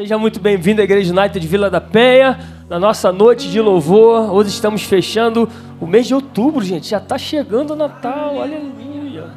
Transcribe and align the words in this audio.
Seja 0.00 0.16
muito 0.16 0.40
bem-vindo 0.40 0.80
à 0.80 0.84
Igreja 0.84 1.12
United 1.12 1.46
Vila 1.46 1.68
da 1.68 1.78
Penha, 1.78 2.40
na 2.70 2.78
nossa 2.78 3.12
noite 3.12 3.50
de 3.50 3.60
louvor. 3.60 4.32
Hoje 4.32 4.48
estamos 4.48 4.82
fechando 4.82 5.46
o 5.78 5.86
mês 5.86 6.06
de 6.06 6.14
outubro, 6.14 6.64
gente. 6.64 6.88
Já 6.88 6.96
está 6.96 7.18
chegando 7.18 7.72
o 7.72 7.76
Natal, 7.76 8.40
aleluia. 8.40 9.28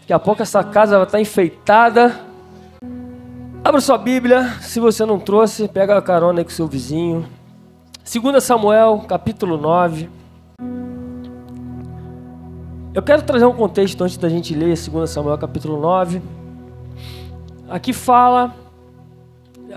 Daqui 0.00 0.12
a 0.12 0.18
pouco 0.18 0.42
essa 0.42 0.62
casa 0.62 0.96
vai 0.98 1.06
estar 1.06 1.18
enfeitada. 1.22 2.20
Abra 3.64 3.80
sua 3.80 3.96
Bíblia, 3.96 4.44
se 4.60 4.78
você 4.78 5.06
não 5.06 5.18
trouxe, 5.18 5.66
pega 5.66 5.96
a 5.96 6.02
carona 6.02 6.40
aí 6.40 6.44
com 6.44 6.50
seu 6.50 6.66
vizinho. 6.66 7.24
2 8.04 8.44
Samuel, 8.44 9.06
capítulo 9.08 9.56
9. 9.56 10.10
Eu 12.92 13.02
quero 13.02 13.22
trazer 13.22 13.46
um 13.46 13.54
contexto 13.54 14.04
antes 14.04 14.18
da 14.18 14.28
gente 14.28 14.54
ler 14.54 14.76
2 14.76 15.08
Samuel, 15.08 15.38
capítulo 15.38 15.80
9. 15.80 16.43
Aqui 17.68 17.92
fala, 17.92 18.54
é, 19.70 19.74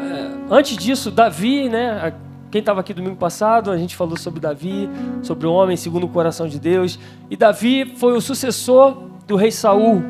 antes 0.49 0.77
disso, 0.77 1.09
Davi, 1.09 1.69
né? 1.69 2.13
Quem 2.51 2.59
estava 2.59 2.79
aqui 2.79 2.93
domingo 2.93 3.17
passado, 3.17 3.71
a 3.71 3.77
gente 3.77 3.95
falou 3.95 4.17
sobre 4.17 4.39
Davi, 4.39 4.89
sobre 5.21 5.45
o 5.47 5.51
homem 5.51 5.75
segundo 5.75 6.05
o 6.05 6.09
coração 6.09 6.47
de 6.47 6.59
Deus. 6.59 6.97
E 7.29 7.35
Davi 7.35 7.93
foi 7.97 8.13
o 8.13 8.21
sucessor 8.21 9.09
do 9.25 9.35
rei 9.35 9.51
Saul. 9.51 10.01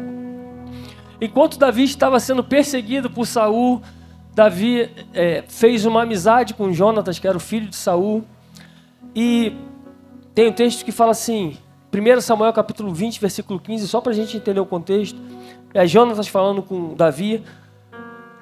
Enquanto 1.19 1.57
Davi 1.57 1.83
estava 1.83 2.19
sendo 2.19 2.43
perseguido 2.43 3.09
por 3.09 3.25
Saul, 3.25 3.81
Davi 4.35 4.89
é, 5.13 5.43
fez 5.47 5.83
uma 5.83 6.03
amizade 6.03 6.53
com 6.53 6.71
Jonatas, 6.71 7.17
que 7.17 7.27
era 7.27 7.35
o 7.35 7.39
filho 7.39 7.67
de 7.67 7.75
Saul. 7.75 8.23
E 9.15 9.55
tem 10.35 10.49
um 10.49 10.53
texto 10.53 10.85
que 10.85 10.91
fala 10.91 11.11
assim, 11.11 11.57
1 11.91 12.21
Samuel 12.21 12.53
capítulo 12.53 12.93
20, 12.93 13.19
versículo 13.19 13.59
15, 13.59 13.87
só 13.87 13.99
para 13.99 14.11
a 14.11 14.15
gente 14.15 14.37
entender 14.37 14.59
o 14.59 14.65
contexto. 14.65 15.19
É 15.73 15.87
Jonatas 15.87 16.27
falando 16.27 16.61
com 16.61 16.93
Davi. 16.93 17.43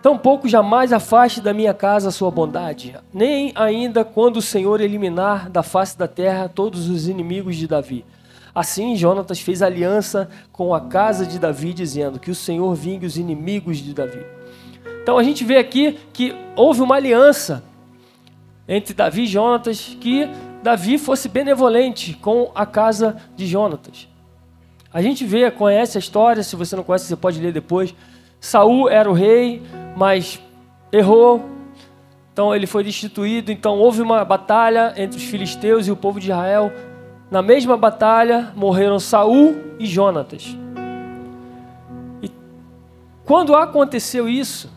Tampouco 0.06 0.48
jamais 0.48 0.94
afaste 0.94 1.42
da 1.42 1.52
minha 1.52 1.74
casa 1.74 2.10
a 2.10 2.12
sua 2.12 2.30
bondade, 2.30 2.96
nem 3.12 3.52
ainda 3.56 4.06
quando 4.06 4.38
o 4.38 4.42
Senhor 4.42 4.80
eliminar 4.80 5.50
da 5.50 5.64
face 5.64 5.98
da 5.98 6.08
terra 6.08 6.48
todos 6.48 6.88
os 6.88 7.08
inimigos 7.08 7.56
de 7.56 7.66
Davi. 7.66 8.06
Assim, 8.54 8.96
Jonatas 8.96 9.40
fez 9.40 9.64
aliança 9.64 10.30
com 10.52 10.76
a 10.76 10.82
casa 10.82 11.26
de 11.26 11.40
Davi, 11.40 11.74
dizendo 11.74 12.20
que 12.20 12.30
o 12.30 12.36
Senhor 12.36 12.72
vingue 12.76 13.08
os 13.08 13.18
inimigos 13.18 13.80
de 13.80 13.96
Davi. 13.96 14.24
Então 15.02 15.18
a 15.18 15.24
gente 15.24 15.44
vê 15.44 15.58
aqui 15.58 15.98
que 16.14 16.36
houve 16.56 16.82
uma 16.82 16.98
aliança 16.98 17.64
entre 18.68 18.94
Davi 18.94 19.24
e 19.24 19.28
Jonatas, 19.28 19.98
que 20.00 20.30
Davi 20.62 21.00
fosse 21.00 21.28
benevolente 21.28 22.14
com 22.14 22.52
a 22.54 22.68
casa 22.68 23.18
de 23.36 23.48
Jonatas. 23.48 24.08
A 24.94 25.02
gente 25.02 25.26
vê, 25.26 25.50
conhece 25.50 25.98
a 25.98 26.00
história, 26.00 26.44
se 26.44 26.56
você 26.56 26.76
não 26.76 26.84
conhece, 26.84 27.06
você 27.06 27.16
pode 27.16 27.42
ler 27.42 27.52
depois. 27.52 27.96
Saul 28.40 28.90
era 28.90 29.10
o 29.10 29.14
rei, 29.14 29.62
mas 29.96 30.42
errou. 30.92 31.46
Então 32.32 32.54
ele 32.54 32.68
foi 32.68 32.84
destituído. 32.84 33.52
Então 33.52 33.78
houve 33.78 34.02
uma 34.02 34.24
batalha 34.26 34.94
entre 34.98 35.18
os 35.18 35.24
filisteus 35.24 35.88
e 35.88 35.92
o 35.92 35.96
povo 35.96 36.20
de 36.20 36.28
Israel. 36.28 36.72
Na 37.32 37.42
mesma 37.42 37.76
batalha 37.76 38.52
morreram 38.56 39.00
Saul 39.00 39.56
e 39.80 39.86
Jonatas. 39.86 40.56
E 42.22 42.30
quando 43.24 43.56
aconteceu 43.56 44.30
isso, 44.30 44.70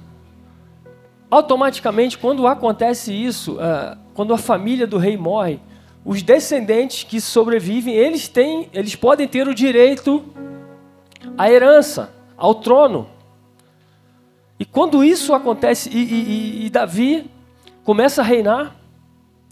automaticamente, 1.30 2.16
quando 2.16 2.46
acontece 2.46 3.12
isso, 3.12 3.54
uh, 3.54 3.96
quando 4.14 4.32
a 4.32 4.38
família 4.38 4.86
do 4.86 4.98
rei 4.98 5.16
morre, 5.16 5.60
os 6.04 6.22
descendentes 6.22 7.04
que 7.04 7.20
sobrevivem, 7.20 7.94
eles 7.94 8.28
têm, 8.28 8.68
eles 8.72 8.94
podem 8.94 9.28
ter 9.28 9.46
o 9.46 9.54
direito 9.54 10.24
à 11.36 11.50
herança, 11.50 12.10
ao 12.36 12.54
trono. 12.54 13.08
E 14.58 14.64
quando 14.64 15.04
isso 15.04 15.32
acontece, 15.34 15.88
e, 15.88 15.98
e, 15.98 16.66
e 16.66 16.70
Davi 16.70 17.30
começa 17.84 18.22
a 18.22 18.24
reinar, 18.24 18.74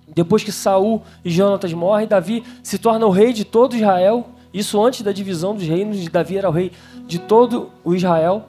depois 0.09 0.43
que 0.43 0.53
Saul 0.53 1.03
e 1.25 1.31
Jonatas 1.31 1.73
morrem, 1.73 2.07
Davi 2.07 2.45
se 2.63 2.79
torna 2.79 3.07
o 3.07 3.11
rei 3.11 3.33
de 3.33 3.45
todo 3.45 3.77
Israel. 3.77 4.29
Isso 4.53 4.83
antes 4.83 5.03
da 5.03 5.13
divisão 5.13 5.55
dos 5.55 5.67
reinos, 5.67 6.07
Davi 6.09 6.39
era 6.39 6.49
o 6.49 6.53
rei 6.53 6.73
de 7.07 7.19
todo 7.19 7.71
o 7.85 7.95
Israel. 7.95 8.47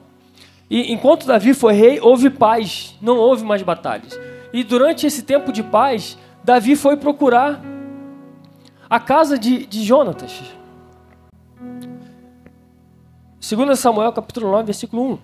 E 0.70 0.92
enquanto 0.92 1.26
Davi 1.26 1.54
foi 1.54 1.74
rei, 1.74 2.00
houve 2.00 2.30
paz, 2.30 2.96
não 3.00 3.16
houve 3.16 3.44
mais 3.44 3.62
batalhas. 3.62 4.18
E 4.52 4.62
durante 4.62 5.06
esse 5.06 5.22
tempo 5.22 5.52
de 5.52 5.62
paz, 5.62 6.18
Davi 6.44 6.76
foi 6.76 6.96
procurar 6.96 7.60
a 8.88 9.00
casa 9.00 9.38
de, 9.38 9.66
de 9.66 9.84
Jonatas. 9.84 10.40
2 13.40 13.78
Samuel 13.78 14.12
capítulo 14.12 14.50
9, 14.50 14.64
versículo 14.64 15.12
1. 15.12 15.18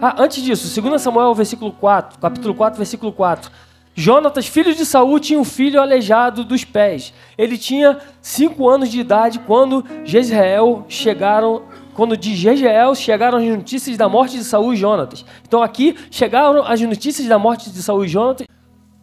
Ah, 0.00 0.16
antes 0.18 0.42
disso, 0.42 0.80
2 0.80 1.00
Samuel, 1.00 1.34
versículo 1.34 1.72
4, 1.72 2.18
capítulo 2.18 2.54
4, 2.54 2.76
versículo 2.76 3.12
4. 3.12 3.50
Jonatas, 3.94 4.46
filho 4.46 4.74
de 4.74 4.84
Saul, 4.84 5.20
tinha 5.20 5.38
um 5.38 5.44
filho 5.44 5.80
aleijado 5.80 6.44
dos 6.44 6.64
pés. 6.64 7.14
Ele 7.38 7.56
tinha 7.56 7.98
cinco 8.20 8.68
anos 8.68 8.90
de 8.90 8.98
idade 8.98 9.38
quando 9.38 9.84
Jezreel 10.04 10.84
chegaram, 10.88 11.62
quando 11.94 12.16
de 12.16 12.34
Jezreel 12.34 12.94
chegaram 12.96 13.38
as 13.38 13.44
notícias 13.44 13.96
da 13.96 14.08
morte 14.08 14.36
de 14.36 14.42
Saul 14.42 14.74
e 14.74 14.76
Jonatas. 14.76 15.24
Então 15.46 15.62
aqui 15.62 15.96
chegaram 16.10 16.64
as 16.64 16.80
notícias 16.80 17.28
da 17.28 17.38
morte 17.38 17.70
de 17.70 17.80
Saul 17.82 18.04
e 18.04 18.08
Jonatas 18.08 18.48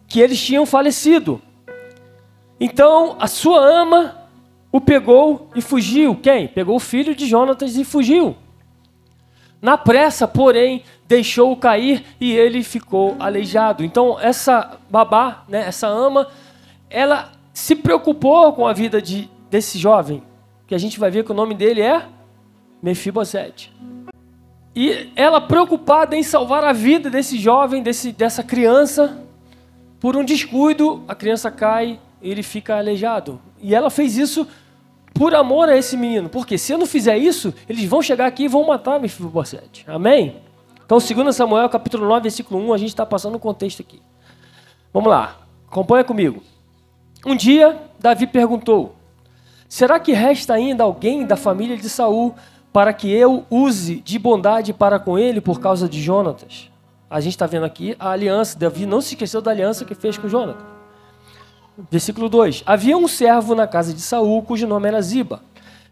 que 0.06 0.20
eles 0.20 0.38
tinham 0.38 0.66
falecido. 0.66 1.40
Então 2.60 3.16
a 3.18 3.26
sua 3.26 3.64
ama 3.64 4.14
o 4.70 4.78
pegou 4.78 5.48
e 5.56 5.62
fugiu. 5.62 6.14
Quem? 6.14 6.46
Pegou 6.46 6.76
o 6.76 6.80
filho 6.80 7.14
de 7.14 7.26
Jonatas 7.26 7.76
e 7.76 7.84
fugiu. 7.84 8.36
Na 9.62 9.78
pressa, 9.78 10.26
porém, 10.26 10.82
deixou-o 11.06 11.56
cair 11.56 12.04
e 12.20 12.32
ele 12.32 12.64
ficou 12.64 13.14
aleijado. 13.20 13.84
Então, 13.84 14.18
essa 14.20 14.76
babá, 14.90 15.44
né, 15.48 15.64
essa 15.68 15.86
ama, 15.86 16.26
ela 16.90 17.30
se 17.54 17.76
preocupou 17.76 18.52
com 18.54 18.66
a 18.66 18.72
vida 18.72 19.00
de, 19.00 19.30
desse 19.48 19.78
jovem, 19.78 20.20
que 20.66 20.74
a 20.74 20.78
gente 20.78 20.98
vai 20.98 21.12
ver 21.12 21.24
que 21.24 21.30
o 21.30 21.34
nome 21.34 21.54
dele 21.54 21.80
é 21.80 22.04
Mefibosete. 22.82 23.72
E 24.74 25.12
ela 25.14 25.40
preocupada 25.40 26.16
em 26.16 26.24
salvar 26.24 26.64
a 26.64 26.72
vida 26.72 27.08
desse 27.08 27.38
jovem, 27.38 27.84
desse, 27.84 28.10
dessa 28.10 28.42
criança, 28.42 29.16
por 30.00 30.16
um 30.16 30.24
descuido, 30.24 31.04
a 31.06 31.14
criança 31.14 31.52
cai 31.52 32.00
ele 32.20 32.42
fica 32.42 32.78
aleijado. 32.78 33.40
E 33.60 33.74
ela 33.74 33.90
fez 33.90 34.16
isso 34.16 34.46
por 35.14 35.34
amor 35.34 35.68
a 35.68 35.76
esse 35.76 35.96
menino. 35.96 36.28
Porque 36.28 36.58
se 36.58 36.72
eu 36.72 36.78
não 36.78 36.86
fizer 36.86 37.16
isso, 37.16 37.54
eles 37.68 37.84
vão 37.84 38.02
chegar 38.02 38.26
aqui 38.26 38.44
e 38.44 38.48
vão 38.48 38.66
matar 38.66 39.00
Mefibosete. 39.00 39.84
Amém? 39.86 40.36
Então, 40.84 40.98
2 40.98 41.34
Samuel, 41.34 41.68
capítulo 41.68 42.06
9, 42.06 42.22
versículo 42.22 42.60
1, 42.68 42.72
a 42.74 42.78
gente 42.78 42.88
está 42.88 43.06
passando 43.06 43.36
o 43.36 43.38
contexto 43.38 43.80
aqui. 43.80 44.00
Vamos 44.92 45.08
lá, 45.08 45.38
acompanha 45.70 46.04
comigo. 46.04 46.42
Um 47.24 47.34
dia, 47.34 47.78
Davi 47.98 48.26
perguntou: 48.26 48.94
Será 49.68 49.98
que 49.98 50.12
resta 50.12 50.52
ainda 50.52 50.84
alguém 50.84 51.24
da 51.24 51.36
família 51.36 51.76
de 51.76 51.88
Saul 51.88 52.34
para 52.72 52.92
que 52.92 53.10
eu 53.10 53.46
use 53.50 53.96
de 53.96 54.18
bondade 54.18 54.72
para 54.72 54.98
com 54.98 55.18
ele 55.18 55.40
por 55.40 55.60
causa 55.60 55.88
de 55.88 56.02
Jonatas? 56.02 56.70
A 57.08 57.20
gente 57.20 57.32
está 57.32 57.46
vendo 57.46 57.64
aqui 57.64 57.96
a 57.98 58.10
aliança. 58.10 58.58
Davi 58.58 58.86
não 58.86 59.00
se 59.00 59.14
esqueceu 59.14 59.40
da 59.40 59.50
aliança 59.50 59.84
que 59.84 59.94
fez 59.94 60.18
com 60.18 60.28
Jonatas. 60.28 60.71
Versículo 61.90 62.28
2: 62.28 62.62
Havia 62.66 62.96
um 62.96 63.08
servo 63.08 63.54
na 63.54 63.66
casa 63.66 63.94
de 63.94 64.00
Saul 64.00 64.42
cujo 64.42 64.66
nome 64.66 64.88
era 64.88 65.00
Ziba. 65.00 65.42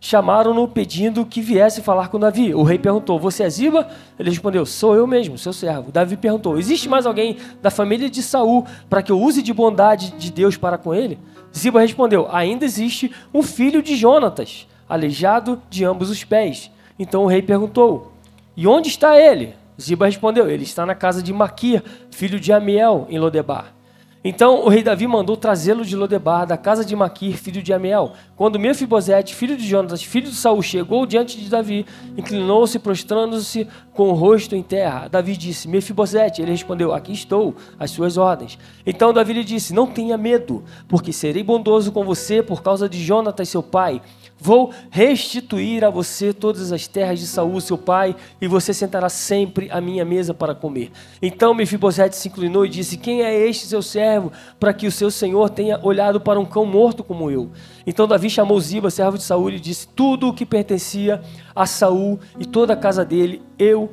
Chamaram-no 0.02 0.66
pedindo 0.66 1.26
que 1.26 1.42
viesse 1.42 1.82
falar 1.82 2.08
com 2.08 2.18
Davi. 2.18 2.54
O 2.54 2.62
rei 2.62 2.78
perguntou: 2.78 3.18
Você 3.18 3.42
é 3.42 3.50
Ziba? 3.50 3.88
Ele 4.18 4.30
respondeu: 4.30 4.66
Sou 4.66 4.94
eu 4.94 5.06
mesmo, 5.06 5.38
seu 5.38 5.52
servo. 5.52 5.90
Davi 5.90 6.16
perguntou: 6.16 6.58
Existe 6.58 6.88
mais 6.88 7.06
alguém 7.06 7.38
da 7.62 7.70
família 7.70 8.10
de 8.10 8.22
Saul 8.22 8.66
para 8.88 9.02
que 9.02 9.10
eu 9.10 9.20
use 9.20 9.42
de 9.42 9.52
bondade 9.52 10.12
de 10.12 10.30
Deus 10.30 10.56
para 10.56 10.76
com 10.76 10.94
ele? 10.94 11.18
Ziba 11.56 11.80
respondeu: 11.80 12.28
Ainda 12.30 12.64
existe 12.64 13.10
um 13.32 13.42
filho 13.42 13.82
de 13.82 13.96
Jonatas, 13.96 14.66
aleijado 14.88 15.62
de 15.70 15.84
ambos 15.84 16.10
os 16.10 16.24
pés. 16.24 16.70
Então 16.98 17.24
o 17.24 17.26
rei 17.26 17.40
perguntou: 17.40 18.12
E 18.54 18.66
onde 18.66 18.88
está 18.88 19.18
ele? 19.18 19.54
Ziba 19.80 20.06
respondeu: 20.06 20.48
Ele 20.48 20.64
está 20.64 20.84
na 20.84 20.94
casa 20.94 21.22
de 21.22 21.32
Maquir, 21.32 21.82
filho 22.10 22.38
de 22.38 22.52
Amiel, 22.52 23.06
em 23.08 23.18
Lodebar. 23.18 23.79
Então 24.22 24.66
o 24.66 24.68
rei 24.68 24.82
Davi 24.82 25.06
mandou 25.06 25.34
trazê-lo 25.34 25.82
de 25.82 25.96
Lodebar, 25.96 26.46
da 26.46 26.58
casa 26.58 26.84
de 26.84 26.94
Maquir, 26.94 27.38
filho 27.38 27.62
de 27.62 27.72
Amiel. 27.72 28.12
Quando 28.36 28.58
Mefibosete, 28.58 29.34
filho 29.34 29.56
de 29.56 29.66
Jonas, 29.66 30.02
filho 30.02 30.28
de 30.28 30.34
Saul, 30.34 30.60
chegou 30.60 31.06
diante 31.06 31.40
de 31.40 31.48
Davi, 31.48 31.86
inclinou-se, 32.18 32.78
prostrando-se 32.78 33.66
com 33.94 34.10
o 34.10 34.12
rosto 34.12 34.54
em 34.54 34.62
terra. 34.62 35.08
Davi 35.08 35.34
disse: 35.36 35.66
Mefibosete. 35.66 36.42
Ele 36.42 36.50
respondeu: 36.50 36.92
Aqui 36.92 37.12
estou, 37.12 37.54
às 37.78 37.92
suas 37.92 38.18
ordens. 38.18 38.58
Então 38.84 39.10
Davi 39.10 39.32
lhe 39.32 39.44
disse: 39.44 39.72
Não 39.72 39.86
tenha 39.86 40.18
medo, 40.18 40.64
porque 40.86 41.14
serei 41.14 41.42
bondoso 41.42 41.90
com 41.90 42.04
você 42.04 42.42
por 42.42 42.62
causa 42.62 42.90
de 42.90 43.02
Jonatas, 43.02 43.48
seu 43.48 43.62
pai 43.62 44.02
Vou 44.40 44.72
restituir 44.90 45.84
a 45.84 45.90
você 45.90 46.32
todas 46.32 46.72
as 46.72 46.86
terras 46.86 47.20
de 47.20 47.26
Saul, 47.26 47.60
seu 47.60 47.76
pai, 47.76 48.16
e 48.40 48.48
você 48.48 48.72
sentará 48.72 49.10
sempre 49.10 49.70
à 49.70 49.82
minha 49.82 50.02
mesa 50.02 50.32
para 50.32 50.54
comer. 50.54 50.90
Então 51.20 51.52
Mefibosete 51.52 52.16
se 52.16 52.28
inclinou 52.28 52.64
e 52.64 52.70
disse: 52.70 52.96
Quem 52.96 53.22
é 53.22 53.46
este 53.46 53.66
seu 53.66 53.82
servo, 53.82 54.32
para 54.58 54.72
que 54.72 54.86
o 54.86 54.92
seu 54.92 55.10
senhor 55.10 55.50
tenha 55.50 55.78
olhado 55.82 56.18
para 56.20 56.40
um 56.40 56.46
cão 56.46 56.64
morto 56.64 57.04
como 57.04 57.30
eu? 57.30 57.50
Então 57.86 58.08
Davi 58.08 58.30
chamou 58.30 58.58
Ziba, 58.58 58.88
servo 58.90 59.18
de 59.18 59.24
Saul, 59.24 59.50
e 59.50 59.60
disse: 59.60 59.86
Tudo 59.88 60.28
o 60.28 60.32
que 60.32 60.46
pertencia 60.46 61.20
a 61.54 61.66
Saul 61.66 62.18
e 62.38 62.46
toda 62.46 62.72
a 62.72 62.76
casa 62.76 63.04
dele, 63.04 63.42
eu 63.58 63.92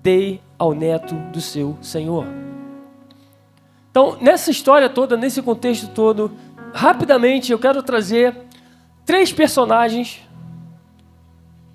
dei 0.00 0.40
ao 0.56 0.72
neto 0.72 1.16
do 1.32 1.40
seu 1.40 1.76
senhor. 1.82 2.26
Então, 3.90 4.16
nessa 4.20 4.52
história 4.52 4.88
toda, 4.88 5.16
nesse 5.16 5.42
contexto 5.42 5.88
todo, 5.88 6.30
rapidamente 6.72 7.50
eu 7.50 7.58
quero 7.58 7.82
trazer 7.82 8.48
três 9.04 9.32
personagens 9.32 10.20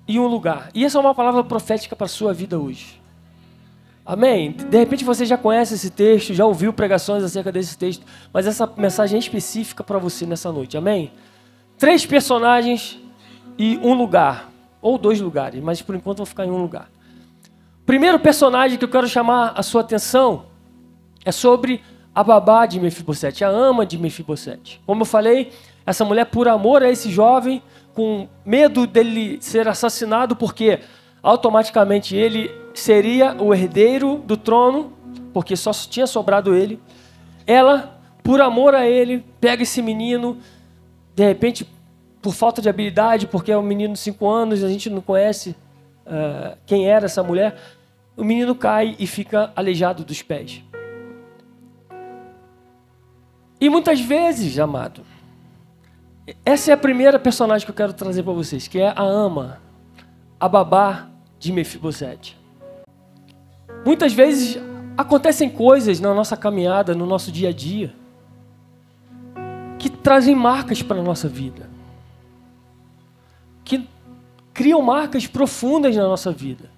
e 0.06 0.18
um 0.18 0.26
lugar. 0.26 0.70
E 0.74 0.84
essa 0.84 0.98
é 0.98 1.00
uma 1.00 1.14
palavra 1.14 1.42
profética 1.42 1.96
para 1.96 2.06
a 2.06 2.08
sua 2.08 2.32
vida 2.32 2.58
hoje. 2.58 3.00
Amém? 4.04 4.52
De 4.52 4.78
repente 4.78 5.04
você 5.04 5.26
já 5.26 5.36
conhece 5.36 5.74
esse 5.74 5.90
texto, 5.90 6.32
já 6.32 6.46
ouviu 6.46 6.72
pregações 6.72 7.24
acerca 7.24 7.50
desse 7.50 7.76
texto, 7.76 8.06
mas 8.32 8.46
essa 8.46 8.70
mensagem 8.76 9.16
é 9.16 9.18
específica 9.18 9.82
para 9.82 9.98
você 9.98 10.24
nessa 10.24 10.52
noite. 10.52 10.76
Amém? 10.76 11.10
Três 11.76 12.06
personagens 12.06 12.98
e 13.58 13.76
um 13.78 13.94
lugar. 13.94 14.50
Ou 14.80 14.96
dois 14.96 15.20
lugares, 15.20 15.60
mas 15.60 15.82
por 15.82 15.96
enquanto 15.96 16.18
vou 16.18 16.26
ficar 16.26 16.46
em 16.46 16.50
um 16.50 16.62
lugar. 16.62 16.88
Primeiro 17.84 18.20
personagem 18.20 18.78
que 18.78 18.84
eu 18.84 18.88
quero 18.88 19.08
chamar 19.08 19.52
a 19.56 19.62
sua 19.62 19.80
atenção 19.80 20.46
é 21.24 21.32
sobre 21.32 21.82
a 22.14 22.22
babá 22.22 22.64
de 22.66 22.78
Mefibosete, 22.78 23.44
a 23.44 23.48
ama 23.48 23.84
de 23.84 23.98
Mefibosete. 23.98 24.80
Como 24.86 25.02
eu 25.02 25.06
falei, 25.06 25.52
essa 25.86 26.04
mulher, 26.04 26.26
por 26.26 26.48
amor 26.48 26.82
a 26.82 26.90
esse 26.90 27.10
jovem, 27.10 27.62
com 27.94 28.28
medo 28.44 28.86
dele 28.86 29.38
ser 29.40 29.68
assassinado, 29.68 30.34
porque 30.34 30.80
automaticamente 31.22 32.14
ele 32.14 32.50
seria 32.74 33.34
o 33.40 33.54
herdeiro 33.54 34.18
do 34.26 34.36
trono, 34.36 34.92
porque 35.32 35.56
só 35.56 35.70
tinha 35.70 36.06
sobrado 36.06 36.54
ele. 36.54 36.80
Ela, 37.46 37.98
por 38.22 38.40
amor 38.40 38.74
a 38.74 38.86
ele, 38.86 39.24
pega 39.40 39.62
esse 39.62 39.80
menino, 39.80 40.38
de 41.14 41.24
repente, 41.24 41.66
por 42.20 42.34
falta 42.34 42.60
de 42.60 42.68
habilidade, 42.68 43.26
porque 43.26 43.52
é 43.52 43.56
um 43.56 43.62
menino 43.62 43.94
de 43.94 44.00
5 44.00 44.28
anos, 44.28 44.64
a 44.64 44.68
gente 44.68 44.90
não 44.90 45.00
conhece 45.00 45.50
uh, 46.04 46.56
quem 46.66 46.88
era 46.88 47.06
essa 47.06 47.22
mulher, 47.22 47.56
o 48.16 48.24
menino 48.24 48.54
cai 48.54 48.96
e 48.98 49.06
fica 49.06 49.52
aleijado 49.54 50.04
dos 50.04 50.22
pés. 50.22 50.62
E 53.60 53.70
muitas 53.70 54.00
vezes, 54.00 54.58
amado, 54.58 55.02
essa 56.44 56.70
é 56.70 56.74
a 56.74 56.76
primeira 56.76 57.18
personagem 57.18 57.64
que 57.64 57.70
eu 57.70 57.76
quero 57.76 57.92
trazer 57.92 58.22
para 58.22 58.32
vocês, 58.32 58.66
que 58.66 58.78
é 58.80 58.88
a 58.88 59.02
ama, 59.02 59.60
a 60.40 60.48
babá 60.48 61.08
de 61.38 61.52
Mefibosete. 61.52 62.36
Muitas 63.84 64.12
vezes 64.12 64.58
acontecem 64.96 65.48
coisas 65.48 66.00
na 66.00 66.12
nossa 66.12 66.36
caminhada, 66.36 66.94
no 66.94 67.06
nosso 67.06 67.30
dia 67.30 67.50
a 67.50 67.52
dia, 67.52 67.94
que 69.78 69.88
trazem 69.88 70.34
marcas 70.34 70.82
para 70.82 70.98
a 70.98 71.02
nossa 71.02 71.28
vida. 71.28 71.70
Que 73.64 73.86
criam 74.52 74.82
marcas 74.82 75.26
profundas 75.26 75.94
na 75.94 76.04
nossa 76.04 76.32
vida. 76.32 76.70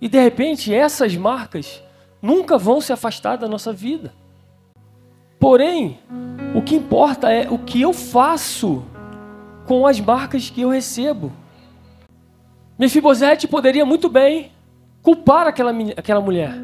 E 0.00 0.08
de 0.08 0.20
repente 0.20 0.74
essas 0.74 1.14
marcas 1.16 1.82
nunca 2.20 2.58
vão 2.58 2.80
se 2.80 2.92
afastar 2.92 3.36
da 3.36 3.46
nossa 3.46 3.72
vida. 3.72 4.12
Porém, 5.38 5.98
o 6.54 6.62
que 6.62 6.74
importa 6.74 7.30
é 7.30 7.48
o 7.48 7.58
que 7.58 7.80
eu 7.80 7.92
faço 7.92 8.84
com 9.66 9.86
as 9.86 10.00
marcas 10.00 10.48
que 10.48 10.62
eu 10.62 10.70
recebo. 10.70 11.32
Mefibosete 12.78 13.46
poderia 13.46 13.84
muito 13.84 14.08
bem 14.08 14.52
culpar 15.02 15.46
aquela, 15.46 15.72
aquela 15.96 16.20
mulher. 16.20 16.54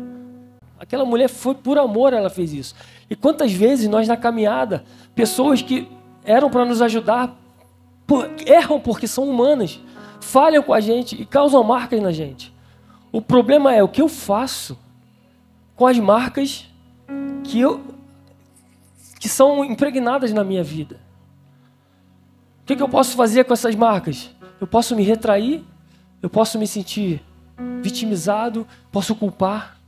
Aquela 0.78 1.04
mulher 1.04 1.28
foi 1.28 1.54
por 1.54 1.78
amor, 1.78 2.12
ela 2.12 2.30
fez 2.30 2.52
isso. 2.52 2.74
E 3.08 3.14
quantas 3.14 3.52
vezes 3.52 3.88
nós 3.88 4.08
na 4.08 4.16
caminhada, 4.16 4.84
pessoas 5.14 5.62
que 5.62 5.88
eram 6.24 6.50
para 6.50 6.64
nos 6.64 6.80
ajudar, 6.80 7.36
por, 8.06 8.30
erram 8.46 8.80
porque 8.80 9.06
são 9.06 9.28
humanas, 9.28 9.80
falham 10.20 10.62
com 10.62 10.72
a 10.72 10.80
gente 10.80 11.20
e 11.20 11.24
causam 11.24 11.62
marcas 11.62 12.00
na 12.02 12.12
gente. 12.12 12.52
O 13.12 13.20
problema 13.20 13.74
é 13.74 13.82
o 13.82 13.88
que 13.88 14.02
eu 14.02 14.08
faço 14.08 14.78
com 15.76 15.86
as 15.86 15.98
marcas 15.98 16.68
que 17.44 17.60
eu 17.60 17.93
que 19.24 19.28
são 19.30 19.64
impregnadas 19.64 20.34
na 20.34 20.44
minha 20.44 20.62
vida. 20.62 21.00
O 22.60 22.66
que, 22.66 22.76
que 22.76 22.82
eu 22.82 22.88
posso 22.90 23.16
fazer 23.16 23.44
com 23.44 23.54
essas 23.54 23.74
marcas? 23.74 24.30
Eu 24.60 24.66
posso 24.66 24.94
me 24.94 25.02
retrair, 25.02 25.64
eu 26.20 26.28
posso 26.28 26.58
me 26.58 26.66
sentir 26.66 27.24
vitimizado, 27.80 28.66
posso 28.92 29.14
culpar. 29.14 29.80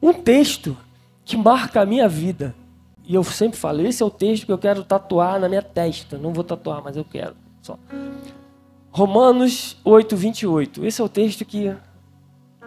Um 0.00 0.12
texto 0.12 0.76
que 1.24 1.36
marca 1.36 1.80
a 1.80 1.84
minha 1.84 2.08
vida, 2.08 2.54
e 3.04 3.16
eu 3.16 3.24
sempre 3.24 3.58
falo, 3.58 3.80
esse 3.80 4.00
é 4.00 4.06
o 4.06 4.10
texto 4.10 4.46
que 4.46 4.52
eu 4.52 4.58
quero 4.58 4.84
tatuar 4.84 5.40
na 5.40 5.48
minha 5.48 5.60
testa. 5.62 6.16
Não 6.16 6.32
vou 6.32 6.44
tatuar, 6.44 6.80
mas 6.84 6.96
eu 6.96 7.04
quero. 7.04 7.34
Só. 7.62 7.76
Romanos 8.92 9.76
8, 9.84 10.16
28. 10.16 10.86
Esse 10.86 11.00
é 11.00 11.04
o 11.04 11.08
texto 11.08 11.44
que 11.44 11.74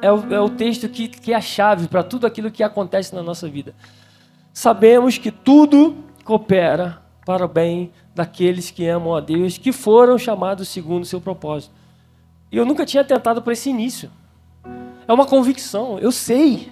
é 0.02 0.12
o, 0.12 0.34
é 0.34 0.42
o 0.42 0.50
texto 0.50 0.90
que, 0.90 1.08
que 1.08 1.32
é 1.32 1.38
a 1.38 1.42
chave 1.42 1.88
para 1.88 2.04
tudo 2.04 2.28
aquilo 2.28 2.52
que 2.52 2.64
acontece 2.64 3.16
na 3.16 3.24
nossa 3.24 3.48
vida 3.48 3.74
sabemos 4.54 5.18
que 5.18 5.32
tudo 5.32 5.96
coopera 6.24 7.02
para 7.26 7.46
o 7.46 7.48
bem 7.48 7.92
daqueles 8.14 8.72
que 8.72 8.88
amam 8.88 9.16
a 9.16 9.20
Deus, 9.20 9.58
que 9.58 9.72
foram 9.72 10.18
chamados 10.18 10.68
segundo 10.68 11.04
o 11.04 11.06
seu 11.06 11.22
propósito. 11.22 11.74
E 12.52 12.58
eu 12.58 12.66
nunca 12.66 12.86
tinha 12.86 13.04
tentado 13.04 13.42
por 13.42 13.54
esse 13.54 13.70
início. 13.70 14.10
É 15.08 15.14
uma 15.14 15.26
convicção, 15.26 16.00
eu 16.00 16.12
sei. 16.12 16.72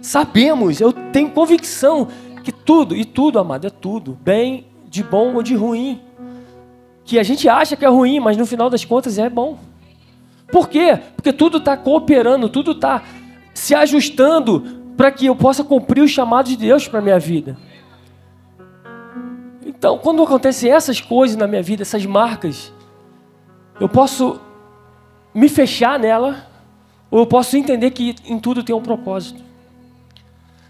Sabemos, 0.00 0.80
eu 0.80 0.92
tenho 0.92 1.30
convicção 1.30 2.08
que 2.42 2.52
tudo, 2.52 2.96
e 2.96 3.04
tudo, 3.04 3.38
amado, 3.38 3.66
é 3.66 3.70
tudo, 3.70 4.18
bem, 4.22 4.66
de 4.88 5.02
bom 5.02 5.34
ou 5.34 5.42
de 5.42 5.54
ruim. 5.54 6.00
Que 7.04 7.18
a 7.18 7.22
gente 7.22 7.48
acha 7.48 7.76
que 7.76 7.84
é 7.84 7.88
ruim, 7.88 8.20
mas 8.20 8.36
no 8.36 8.46
final 8.46 8.68
das 8.68 8.84
contas 8.84 9.18
é 9.18 9.28
bom. 9.28 9.58
Por 10.50 10.68
quê? 10.68 10.98
Porque 11.16 11.32
tudo 11.32 11.58
está 11.58 11.76
cooperando, 11.76 12.48
tudo 12.48 12.72
está 12.72 13.02
se 13.52 13.74
ajustando 13.74 14.83
para 14.96 15.10
que 15.10 15.26
eu 15.26 15.36
possa 15.36 15.64
cumprir 15.64 16.02
os 16.02 16.10
chamados 16.10 16.50
de 16.50 16.56
Deus 16.56 16.86
para 16.86 17.00
minha 17.00 17.18
vida. 17.18 17.56
Então, 19.64 19.98
quando 19.98 20.22
acontecem 20.22 20.70
essas 20.70 21.00
coisas 21.00 21.36
na 21.36 21.46
minha 21.46 21.62
vida, 21.62 21.82
essas 21.82 22.04
marcas, 22.06 22.72
eu 23.80 23.88
posso 23.88 24.40
me 25.34 25.48
fechar 25.48 25.98
nela, 25.98 26.46
ou 27.10 27.20
eu 27.20 27.26
posso 27.26 27.56
entender 27.56 27.90
que 27.90 28.14
em 28.24 28.38
tudo 28.38 28.62
tem 28.62 28.74
um 28.74 28.82
propósito. 28.82 29.42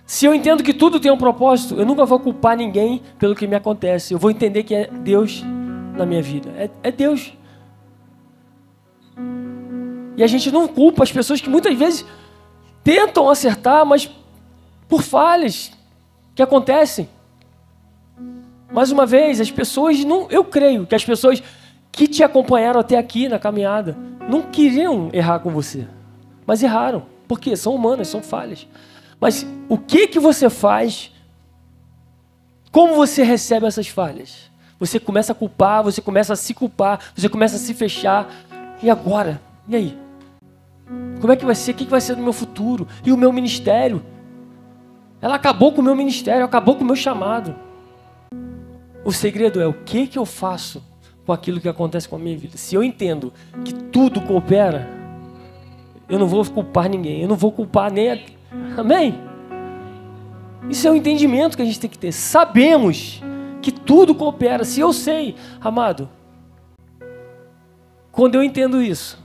Se 0.07 0.27
eu 0.27 0.35
entendo 0.35 0.63
que 0.63 0.75
tudo 0.75 1.01
tem 1.01 1.11
um 1.11 1.17
propósito, 1.17 1.77
eu 1.77 1.87
nunca 1.87 2.05
vou 2.05 2.21
culpar 2.21 2.57
ninguém 2.57 3.03
pelo 3.19 3.35
que 3.35 3.47
me 3.47 3.57
acontece. 3.57 4.13
Eu 4.13 4.19
vou 4.19 4.31
entender 4.31 4.63
que 4.63 4.75
é 4.75 4.87
Deus 4.87 5.43
na 5.97 6.05
minha 6.05 6.23
vida. 6.23 6.51
É, 6.57 6.71
é 6.83 6.93
Deus. 6.93 7.33
E 10.17 10.23
a 10.23 10.27
gente 10.27 10.51
não 10.51 10.69
culpa 10.69 11.03
as 11.03 11.11
pessoas 11.11 11.41
que 11.41 11.49
muitas 11.49 11.75
vezes 11.77 12.05
tentam 12.83 13.31
acertar, 13.31 13.85
mas 13.87 14.11
por 14.95 15.03
falhas 15.03 15.73
que 16.37 16.43
acontecem. 16.43 17.09
Mais 18.73 18.93
uma 18.93 19.05
vez, 19.05 19.41
as 19.41 19.51
pessoas 19.51 20.05
não, 20.05 20.31
eu 20.31 20.45
creio 20.45 20.87
que 20.87 20.95
as 20.95 21.05
pessoas 21.05 21.43
que 21.91 22.07
te 22.07 22.23
acompanharam 22.23 22.79
até 22.79 22.97
aqui 22.97 23.29
na 23.29 23.37
caminhada 23.37 23.99
não 24.29 24.43
queriam 24.43 25.11
errar 25.13 25.41
com 25.41 25.51
você, 25.51 25.89
mas 26.47 26.63
erraram. 26.63 27.07
Por 27.27 27.41
quê? 27.41 27.57
São 27.57 27.75
humanas, 27.75 28.07
são 28.07 28.23
falhas. 28.23 28.69
Mas 29.21 29.45
o 29.69 29.77
que 29.77 30.07
que 30.07 30.21
você 30.21 30.49
faz? 30.49 31.11
Como 32.71 32.95
você 32.95 33.25
recebe 33.25 33.67
essas 33.67 33.89
falhas? 33.89 34.49
Você 34.79 35.01
começa 35.01 35.33
a 35.33 35.35
culpar, 35.35 35.83
você 35.83 36.01
começa 36.01 36.35
a 36.35 36.37
se 36.37 36.55
culpar, 36.55 37.01
você 37.17 37.29
começa 37.29 37.57
a 37.57 37.59
se 37.59 37.75
fechar. 37.75 38.33
E 38.81 38.89
agora? 38.89 39.41
E 39.67 39.75
aí? 39.75 39.99
Como 41.21 41.33
é 41.33 41.37
que 41.37 41.45
vai 41.45 41.57
ser? 41.57 41.73
O 41.73 41.75
que 41.75 41.85
vai 41.85 42.01
ser 42.01 42.15
do 42.15 42.23
meu 42.23 42.33
futuro? 42.33 42.87
E 43.05 43.11
o 43.11 43.17
meu 43.17 43.33
ministério? 43.33 44.15
Ela 45.25 45.37
acabou 45.37 45.73
com 45.73 45.81
o 45.81 45.85
meu 45.85 45.97
ministério, 45.97 46.45
acabou 46.45 46.77
com 46.77 46.83
o 46.83 46.87
meu 46.87 46.95
chamado. 46.95 47.57
O 49.03 49.11
segredo 49.11 49.59
é 49.59 49.67
o 49.67 49.73
que, 49.73 50.07
que 50.07 50.19
eu 50.19 50.27
faço 50.27 50.85
com 51.25 51.33
aquilo 51.33 51.63
que 51.63 51.69
acontece 51.69 52.07
com 52.07 52.17
a 52.17 52.19
minha 52.19 52.37
vida. 52.37 52.59
Se 52.59 52.75
eu 52.75 52.85
entendo 52.85 53.33
que 53.65 53.73
tudo 53.73 54.21
coopera, 54.21 54.87
eu 56.11 56.19
não 56.19 56.27
vou 56.27 56.45
culpar 56.45 56.91
ninguém, 56.91 57.23
eu 57.23 57.29
não 57.29 57.37
vou 57.37 57.51
culpar 57.51 57.91
nem 57.91 58.13
a... 58.13 58.19
Amém? 58.77 59.19
Isso 60.69 60.87
é 60.87 60.91
o 60.91 60.95
entendimento 60.95 61.57
que 61.57 61.63
a 61.63 61.65
gente 61.65 61.81
tem 61.81 61.89
que 61.89 61.97
ter. 61.97 62.13
Sabemos 62.13 63.23
que 63.63 63.73
tudo 63.73 64.15
coopera. 64.15 64.63
Se 64.63 64.81
eu 64.81 64.93
sei, 64.93 65.37
amado, 65.59 66.07
quando 68.13 68.35
eu 68.35 68.43
entendo 68.43 68.83
isso, 68.83 69.19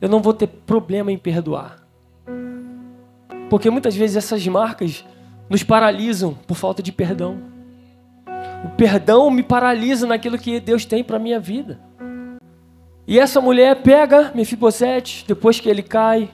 eu 0.00 0.08
não 0.08 0.22
vou 0.22 0.32
ter 0.32 0.46
problema 0.46 1.10
em 1.10 1.18
perdoar. 1.18 1.84
Porque 3.48 3.68
muitas 3.68 3.96
vezes 3.96 4.14
essas 4.14 4.46
marcas 4.46 5.04
nos 5.50 5.64
paralisam 5.64 6.32
por 6.46 6.56
falta 6.56 6.80
de 6.80 6.92
perdão. 6.92 7.42
O 8.64 8.68
perdão 8.76 9.28
me 9.30 9.42
paralisa 9.42 10.06
naquilo 10.06 10.38
que 10.38 10.60
Deus 10.60 10.84
tem 10.84 11.02
para 11.02 11.18
minha 11.18 11.40
vida. 11.40 11.80
E 13.06 13.18
essa 13.18 13.40
mulher 13.40 13.82
pega 13.82 14.30
Mefibosete 14.32 15.24
depois 15.26 15.58
que 15.58 15.68
ele 15.68 15.82
cai. 15.82 16.30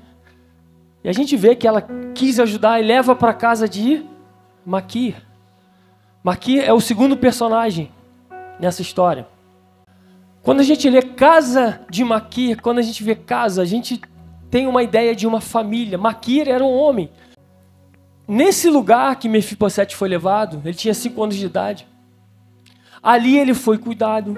E 1.03 1.09
a 1.09 1.13
gente 1.13 1.35
vê 1.35 1.57
que 1.57 1.67
ela 1.67 1.81
quis 2.15 2.39
ajudar 2.39 2.79
e 2.79 2.85
leva 2.85 3.17
para 3.17 3.33
casa 3.33 3.67
de 3.67 4.05
Maquir. 4.65 5.15
Maquir 6.23 6.63
é 6.63 6.73
o 6.73 6.81
segundo 6.81 7.17
personagem 7.17 7.91
nessa 8.61 8.83
história. 8.83 9.27
Quando 10.43 10.61
a 10.61 10.65
gente 10.65 10.91
lê 10.91 11.01
casa 11.01 11.81
de 11.89 12.05
Maquir, 12.05 12.61
quando 12.61 12.79
a 12.79 12.83
gente 12.83 13.03
vê 13.03 13.15
casa, 13.15 13.63
a 13.63 13.65
gente 13.65 14.01
tem 14.51 14.67
uma 14.67 14.83
ideia 14.83 15.15
de 15.15 15.27
uma 15.27 15.41
família. 15.41 15.97
Maquir 15.97 16.49
era 16.49 16.63
um 16.63 16.73
homem. 16.73 17.09
Nesse 18.29 18.69
lugar 18.69 19.17
que 19.17 19.29
Mefibosete 19.29 19.95
foi 19.95 20.09
levado, 20.09 20.61
ele 20.65 20.75
tinha 20.75 20.95
cinco 20.95 21.23
anos 21.23 21.37
de 21.37 21.47
idade. 21.47 21.87
Ali 23.03 23.39
ele 23.39 23.55
foi 23.55 23.79
cuidado. 23.79 24.37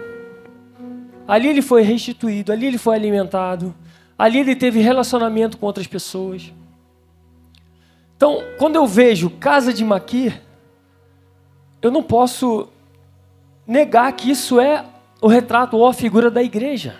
Ali 1.26 1.48
ele 1.48 1.62
foi 1.62 1.82
restituído. 1.82 2.52
Ali 2.52 2.66
ele 2.66 2.78
foi 2.78 2.96
alimentado. 2.96 3.74
Ali 4.18 4.40
ele 4.40 4.54
teve 4.54 4.80
relacionamento 4.80 5.56
com 5.56 5.64
outras 5.64 5.86
pessoas. 5.86 6.52
Então, 8.16 8.42
quando 8.58 8.76
eu 8.76 8.86
vejo 8.86 9.30
casa 9.30 9.72
de 9.72 9.84
Maquir, 9.84 10.42
eu 11.80 11.90
não 11.90 12.02
posso 12.02 12.68
negar 13.66 14.12
que 14.12 14.30
isso 14.30 14.60
é 14.60 14.84
o 15.20 15.28
retrato 15.28 15.76
ou 15.76 15.86
a 15.86 15.94
figura 15.94 16.30
da 16.30 16.42
igreja. 16.42 16.96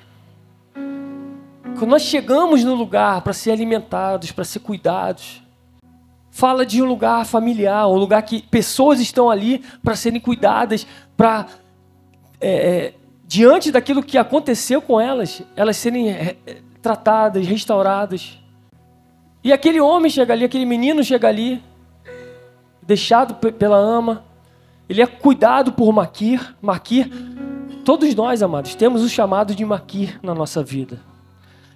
Quando 1.78 1.90
nós 1.90 2.02
chegamos 2.02 2.64
no 2.64 2.74
lugar 2.74 3.20
para 3.20 3.32
ser 3.32 3.50
alimentados, 3.50 4.32
para 4.32 4.44
ser 4.44 4.60
cuidados, 4.60 5.42
fala 6.38 6.64
de 6.64 6.80
um 6.80 6.84
lugar 6.84 7.26
familiar, 7.26 7.88
um 7.88 7.96
lugar 7.96 8.22
que 8.22 8.40
pessoas 8.40 9.00
estão 9.00 9.28
ali 9.28 9.60
para 9.82 9.96
serem 9.96 10.20
cuidadas, 10.20 10.86
para 11.16 11.46
é, 12.40 12.50
é, 12.50 12.94
diante 13.26 13.72
daquilo 13.72 14.04
que 14.04 14.16
aconteceu 14.16 14.80
com 14.80 15.00
elas, 15.00 15.42
elas 15.56 15.76
serem 15.76 16.10
é, 16.10 16.36
tratadas, 16.80 17.44
restauradas. 17.44 18.38
E 19.42 19.52
aquele 19.52 19.80
homem 19.80 20.08
chega 20.08 20.32
ali, 20.32 20.44
aquele 20.44 20.64
menino 20.64 21.02
chega 21.02 21.26
ali, 21.26 21.60
deixado 22.82 23.34
pela 23.34 23.76
ama, 23.76 24.24
ele 24.88 25.02
é 25.02 25.08
cuidado 25.08 25.72
por 25.72 25.92
Maquir. 25.92 26.54
Maquir, 26.62 27.10
todos 27.84 28.14
nós, 28.14 28.44
amados, 28.44 28.76
temos 28.76 29.02
o 29.02 29.08
chamado 29.08 29.56
de 29.56 29.64
Maquir 29.64 30.20
na 30.22 30.36
nossa 30.36 30.62
vida. 30.62 31.00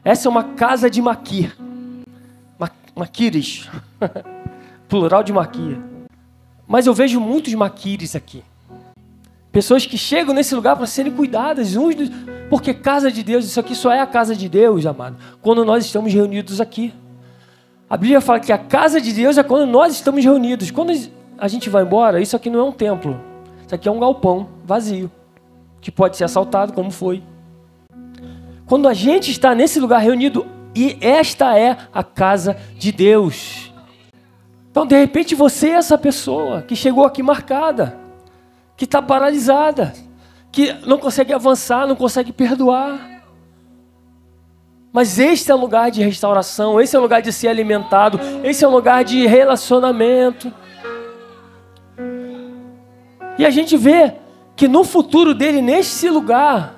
Essa 0.05 0.29
é 0.29 0.31
uma 0.31 0.45
casa 0.45 0.89
de 0.89 1.03
Maquir. 1.03 1.53
Ma 2.57 2.71
Maquires. 2.95 3.69
Plural 4.93 5.23
de 5.23 5.33
Maquir. 5.33 5.79
Mas 6.69 6.87
eu 6.87 6.93
vejo 6.93 7.19
muitos 7.19 7.55
Maquires 7.55 8.15
aqui. 8.15 8.45
Pessoas 9.51 9.87
que 9.87 9.97
chegam 9.97 10.35
nesse 10.35 10.55
lugar 10.55 10.77
para 10.77 10.87
serem 10.87 11.11
cuidadas 11.11 11.77
uns 11.77 11.95
dos... 11.95 12.11
Porque 12.51 12.75
casa 12.75 13.11
de 13.11 13.23
Deus, 13.23 13.47
isso 13.47 13.59
aqui 13.59 13.75
só 13.75 13.91
é 13.91 14.01
a 14.01 14.07
casa 14.07 14.37
de 14.37 14.51
Deus, 14.51 14.85
amado. 14.85 15.17
Quando 15.41 15.65
nós 15.65 15.87
estamos 15.87 16.13
reunidos 16.13 16.61
aqui. 16.61 16.93
A 17.89 17.97
Bíblia 17.97 18.21
fala 18.21 18.39
que 18.39 18.53
a 18.53 18.59
casa 18.59 19.01
de 19.01 19.15
Deus 19.15 19.39
é 19.39 19.43
quando 19.43 19.67
nós 19.67 19.95
estamos 19.95 20.23
reunidos. 20.23 20.71
Quando 20.71 20.93
a 21.39 21.49
gente 21.49 21.71
vai 21.71 21.85
embora, 21.85 22.21
isso 22.21 22.37
aqui 22.37 22.51
não 22.51 22.61
é 22.61 22.63
um 22.63 22.73
templo. 22.73 23.19
Isso 23.65 23.75
aqui 23.75 23.89
é 23.89 23.91
um 23.91 23.99
galpão 23.99 24.47
vazio, 24.63 25.11
que 25.81 25.91
pode 25.91 26.19
ser 26.19 26.25
assaltado, 26.25 26.75
como 26.75 26.91
foi. 26.91 27.23
Quando 28.67 28.87
a 28.87 28.93
gente 28.93 29.31
está 29.31 29.55
nesse 29.55 29.81
lugar 29.81 30.03
reunido, 30.03 30.47
e 30.77 30.99
esta 31.01 31.59
é 31.59 31.79
a 31.95 32.05
casa 32.05 32.59
de 32.77 32.93
Deus. 32.93 33.72
Então, 34.73 34.87
de 34.87 34.99
repente, 34.99 35.35
você 35.35 35.69
é 35.69 35.73
essa 35.73 35.99
pessoa 35.99 36.63
que 36.63 36.75
chegou 36.75 37.05
aqui 37.05 37.23
marcada, 37.23 37.99
que 38.75 38.87
está 38.87 39.03
paralisada, 39.03 39.93
que 40.51 40.73
não 40.87 40.97
consegue 40.97 41.31
avançar, 41.31 41.87
não 41.87 41.95
consegue 41.95 42.33
perdoar. 42.33 43.23
Mas 44.91 45.19
este 45.19 45.51
é 45.51 45.55
o 45.55 45.59
lugar 45.59 45.91
de 45.91 46.03
restauração, 46.03 46.81
esse 46.81 46.97
é 46.97 46.99
o 46.99 47.03
lugar 47.03 47.21
de 47.21 47.31
ser 47.31 47.49
alimentado, 47.49 48.19
esse 48.43 48.65
é 48.65 48.69
o 48.69 48.71
lugar 48.71 49.05
de 49.05 49.27
relacionamento. 49.27 50.51
E 53.39 53.45
a 53.45 53.51
gente 53.51 53.77
vê 53.77 54.15
que 54.57 54.67
no 54.67 54.85
futuro 54.85 55.35
dele, 55.35 55.61
nesse 55.61 56.09
lugar, 56.09 56.75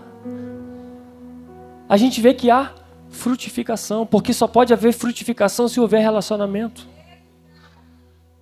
a 1.88 1.96
gente 1.96 2.20
vê 2.20 2.34
que 2.34 2.50
há 2.50 2.72
frutificação, 3.08 4.04
porque 4.04 4.32
só 4.32 4.48
pode 4.48 4.72
haver 4.72 4.92
frutificação 4.92 5.68
se 5.68 5.78
houver 5.78 6.00
relacionamento. 6.00 6.93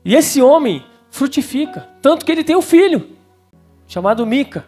E 0.04 0.14
esse 0.14 0.42
homem 0.42 0.84
frutifica, 1.10 1.88
tanto 2.00 2.24
que 2.24 2.32
ele 2.32 2.42
tem 2.44 2.56
um 2.56 2.62
filho, 2.62 3.10
chamado 3.86 4.26
Mica. 4.26 4.64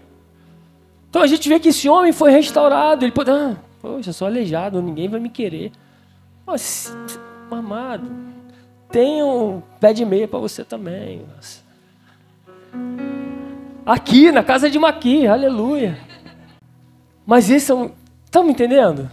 Então 1.10 1.22
a 1.22 1.26
gente 1.26 1.48
vê 1.48 1.58
que 1.58 1.68
esse 1.68 1.88
homem 1.88 2.12
foi 2.12 2.30
restaurado, 2.30 3.04
ele 3.04 3.12
pode, 3.12 3.30
ah, 3.30 3.56
poxa, 3.80 4.12
sou 4.12 4.26
aleijado, 4.26 4.82
ninguém 4.82 5.08
vai 5.08 5.20
me 5.20 5.28
querer. 5.28 5.72
Mas, 6.46 6.94
amado, 7.50 8.10
tem 8.90 9.22
um 9.22 9.62
pé 9.80 9.92
de 9.92 10.04
meia 10.04 10.28
para 10.28 10.38
você 10.38 10.64
também. 10.64 11.22
Nossa. 11.34 11.62
Aqui, 13.86 14.30
na 14.30 14.42
casa 14.42 14.70
de 14.70 14.78
Maqui, 14.78 15.26
aleluia. 15.26 15.98
Mas 17.26 17.50
esse 17.50 17.70
é 17.70 17.74
um. 17.74 17.90
Estão 18.24 18.44
me 18.44 18.50
entendendo? 18.50 19.10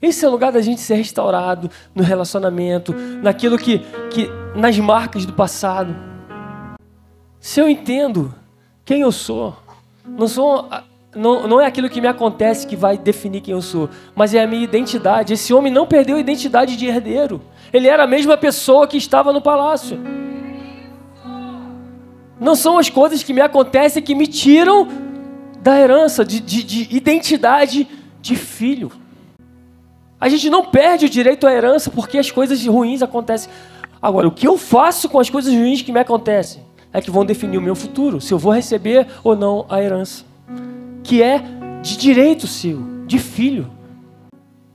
Esse 0.00 0.24
é 0.24 0.28
o 0.28 0.30
lugar 0.30 0.52
da 0.52 0.60
gente 0.60 0.80
ser 0.80 0.94
restaurado 0.94 1.70
no 1.94 2.02
relacionamento, 2.02 2.94
naquilo 3.22 3.58
que, 3.58 3.80
que. 4.10 4.30
Nas 4.58 4.78
marcas 4.78 5.24
do 5.24 5.32
passado. 5.32 5.94
Se 7.40 7.60
eu 7.60 7.68
entendo 7.68 8.34
quem 8.84 9.00
eu 9.02 9.12
sou, 9.12 9.56
não 10.04 10.28
sou. 10.28 10.68
Não, 11.14 11.48
não 11.48 11.60
é 11.60 11.66
aquilo 11.66 11.88
que 11.88 12.02
me 12.02 12.06
acontece 12.06 12.66
que 12.66 12.76
vai 12.76 12.98
definir 12.98 13.40
quem 13.40 13.52
eu 13.52 13.62
sou, 13.62 13.88
mas 14.14 14.34
é 14.34 14.42
a 14.42 14.46
minha 14.46 14.62
identidade. 14.62 15.32
Esse 15.32 15.54
homem 15.54 15.72
não 15.72 15.86
perdeu 15.86 16.16
a 16.16 16.20
identidade 16.20 16.76
de 16.76 16.86
herdeiro. 16.86 17.40
Ele 17.72 17.88
era 17.88 18.04
a 18.04 18.06
mesma 18.06 18.36
pessoa 18.36 18.86
que 18.86 18.96
estava 18.96 19.32
no 19.32 19.40
palácio. 19.40 19.98
Não 22.38 22.54
são 22.54 22.78
as 22.78 22.90
coisas 22.90 23.22
que 23.22 23.32
me 23.32 23.40
acontecem 23.40 24.02
que 24.02 24.14
me 24.14 24.26
tiram 24.26 24.86
da 25.60 25.78
herança, 25.78 26.24
de, 26.24 26.40
de, 26.40 26.62
de 26.62 26.96
identidade 26.96 27.88
de 28.20 28.36
filho. 28.36 28.92
A 30.20 30.28
gente 30.28 30.50
não 30.50 30.64
perde 30.64 31.06
o 31.06 31.08
direito 31.08 31.46
à 31.46 31.52
herança 31.52 31.90
porque 31.90 32.18
as 32.18 32.30
coisas 32.30 32.64
ruins 32.66 33.02
acontecem. 33.02 33.50
Agora, 34.00 34.28
o 34.28 34.32
que 34.32 34.46
eu 34.46 34.56
faço 34.56 35.08
com 35.08 35.18
as 35.18 35.28
coisas 35.28 35.52
ruins 35.52 35.82
que 35.82 35.92
me 35.92 36.00
acontecem 36.00 36.62
é 36.92 37.00
que 37.00 37.10
vão 37.10 37.24
definir 37.24 37.58
o 37.58 37.62
meu 37.62 37.74
futuro, 37.74 38.20
se 38.20 38.32
eu 38.32 38.38
vou 38.38 38.52
receber 38.52 39.06
ou 39.22 39.36
não 39.36 39.66
a 39.68 39.82
herança, 39.82 40.24
que 41.02 41.22
é 41.22 41.42
de 41.82 41.96
direito 41.96 42.46
seu, 42.46 43.04
de 43.06 43.18
filho. 43.18 43.70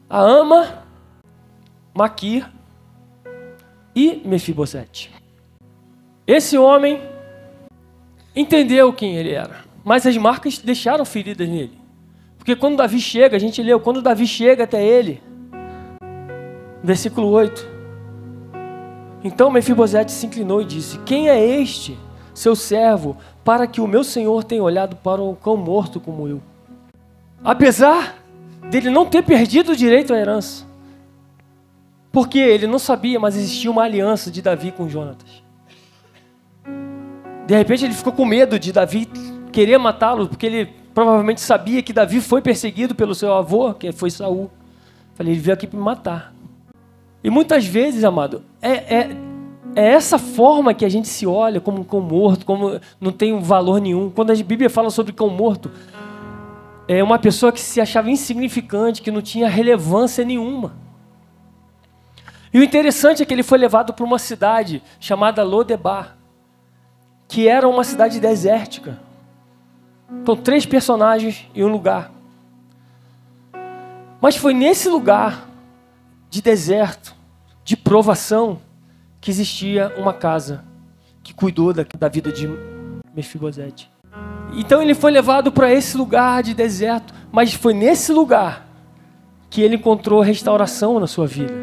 A 0.10 0.20
ama, 0.20 0.84
Maquir 1.94 2.50
e 3.96 4.22
Mefibosete. 4.26 5.12
Esse 6.26 6.58
homem 6.58 7.02
entendeu 8.36 8.94
quem 8.94 9.16
ele 9.16 9.32
era. 9.32 9.64
Mas 9.84 10.06
as 10.06 10.16
marcas 10.18 10.60
deixaram 10.60 11.04
feridas 11.04 11.48
nele. 11.48 11.78
Porque 12.38 12.56
quando 12.56 12.78
Davi 12.78 13.00
chega, 13.00 13.36
a 13.36 13.40
gente 13.40 13.62
leu, 13.62 13.80
quando 13.80 14.02
Davi 14.02 14.28
chega 14.28 14.64
até 14.64 14.84
ele, 14.86 15.22
versículo 16.84 17.28
8. 17.28 17.73
Então 19.24 19.50
Mefibosete 19.50 20.12
se 20.12 20.26
inclinou 20.26 20.62
e 20.62 20.66
disse: 20.66 20.98
Quem 21.00 21.30
é 21.30 21.62
este, 21.62 21.98
seu 22.34 22.56
servo, 22.56 23.16
para 23.44 23.66
que 23.66 23.80
o 23.80 23.88
meu 23.88 24.04
senhor 24.04 24.44
tenha 24.44 24.62
olhado 24.62 24.96
para 24.98 25.22
um 25.22 25.34
cão 25.34 25.56
morto 25.56 26.00
como 26.00 26.28
eu? 26.28 26.42
Apesar 27.44 28.16
dele 28.70 28.90
não 28.90 29.06
ter 29.06 29.24
perdido 29.24 29.72
o 29.72 29.76
direito 29.76 30.14
à 30.14 30.18
herança, 30.18 30.66
porque 32.12 32.38
ele 32.38 32.68
não 32.68 32.80
sabia, 32.80 33.20
mas 33.20 33.36
existia 33.36 33.72
uma 33.72 33.84
aliança 33.84 34.30
de 34.30 34.42
Davi 34.42 34.72
com 34.72 34.90
Jonatas. 34.90 35.44
De 37.46 37.56
repente 37.56 37.84
ele 37.84 37.94
ficou 37.94 38.14
com 38.14 38.26
medo 38.26 38.58
de 38.58 38.72
Davi 38.72 39.08
querer 39.52 39.78
matá-lo, 39.78 40.28
porque 40.28 40.46
ele 40.46 40.66
provavelmente 40.94 41.42
sabia 41.42 41.82
que 41.82 41.92
Davi 41.92 42.22
foi 42.22 42.42
perseguido 42.42 42.96
pelo 42.96 43.16
seu 43.16 43.34
avô, 43.34 43.74
que 43.74 43.92
foi 43.92 44.10
Saul. 44.10 44.50
Falei, 45.16 45.34
ele 45.34 45.42
veio 45.42 45.54
aqui 45.54 45.68
para 45.68 45.78
me 45.78 45.84
matar. 45.84 46.34
E 47.24 47.30
muitas 47.30 47.66
vezes, 47.66 48.04
amado, 48.04 48.44
é, 48.62 48.72
é, 48.72 49.18
é, 49.76 49.94
essa 49.94 50.18
forma 50.18 50.74
que 50.74 50.84
a 50.84 50.90
gente 50.90 51.08
se 51.08 51.26
olha 51.26 51.62
como 51.62 51.82
um 51.82 51.84
cão 51.84 52.02
morto, 52.02 52.46
como 52.46 52.80
não 53.00 53.12
tem 53.12 53.40
valor 53.40 53.80
nenhum. 53.80 54.10
Quando 54.10 54.32
a 54.32 54.36
Bíblia 54.36 54.70
fala 54.70 54.90
sobre 54.90 55.14
cão 55.14 55.30
morto, 55.30 55.72
é 56.88 57.02
uma 57.02 57.18
pessoa 57.18 57.52
que 57.52 57.62
se 57.62 57.80
achava 57.80 58.10
insignificante, 58.10 59.02
que 59.02 59.12
não 59.12 59.22
tinha 59.22 59.48
relevância 59.48 60.26
nenhuma. 60.26 60.74
E 62.54 62.60
o 62.60 62.64
interessante 62.64 63.24
é 63.24 63.26
que 63.26 63.34
ele 63.34 63.42
foi 63.42 63.58
levado 63.58 63.94
para 63.94 64.06
uma 64.06 64.20
cidade 64.20 64.84
chamada 65.00 65.44
Lodebar 65.44 66.18
que 67.34 67.48
era 67.48 67.68
uma 67.68 67.84
cidade 67.84 68.20
desértica. 68.20 69.00
Então, 70.22 70.36
três 70.36 70.68
personagens 70.68 71.48
e 71.56 71.64
um 71.64 71.68
lugar. 71.68 72.12
Mas 74.22 74.38
foi 74.38 74.54
nesse 74.54 74.88
lugar 74.88 75.48
de 76.34 76.42
deserto, 76.42 77.16
de 77.64 77.78
provação, 77.78 78.60
que 79.22 79.30
existia 79.30 79.94
uma 80.00 80.12
casa 80.12 80.66
que 81.22 81.32
cuidou 81.32 81.72
da, 81.72 81.86
da 81.96 82.08
vida 82.08 82.32
de 82.32 82.50
Mefibosete. 83.16 83.88
Então 84.52 84.82
ele 84.82 84.96
foi 84.96 85.12
levado 85.12 85.52
para 85.52 85.72
esse 85.72 85.96
lugar 85.96 86.42
de 86.42 86.56
deserto, 86.56 87.14
mas 87.32 87.54
foi 87.54 87.76
nesse 87.76 88.12
lugar 88.12 88.68
que 89.48 89.62
ele 89.62 89.76
encontrou 89.76 90.22
restauração 90.22 91.00
na 91.00 91.06
sua 91.06 91.28
vida. 91.28 91.54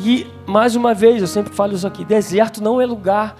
E 0.00 0.26
mais 0.44 0.74
uma 0.74 0.92
vez, 0.92 1.20
eu 1.20 1.28
sempre 1.28 1.54
falo 1.54 1.74
isso 1.74 1.86
aqui: 1.86 2.04
deserto 2.04 2.60
não 2.60 2.80
é 2.80 2.86
lugar 2.86 3.36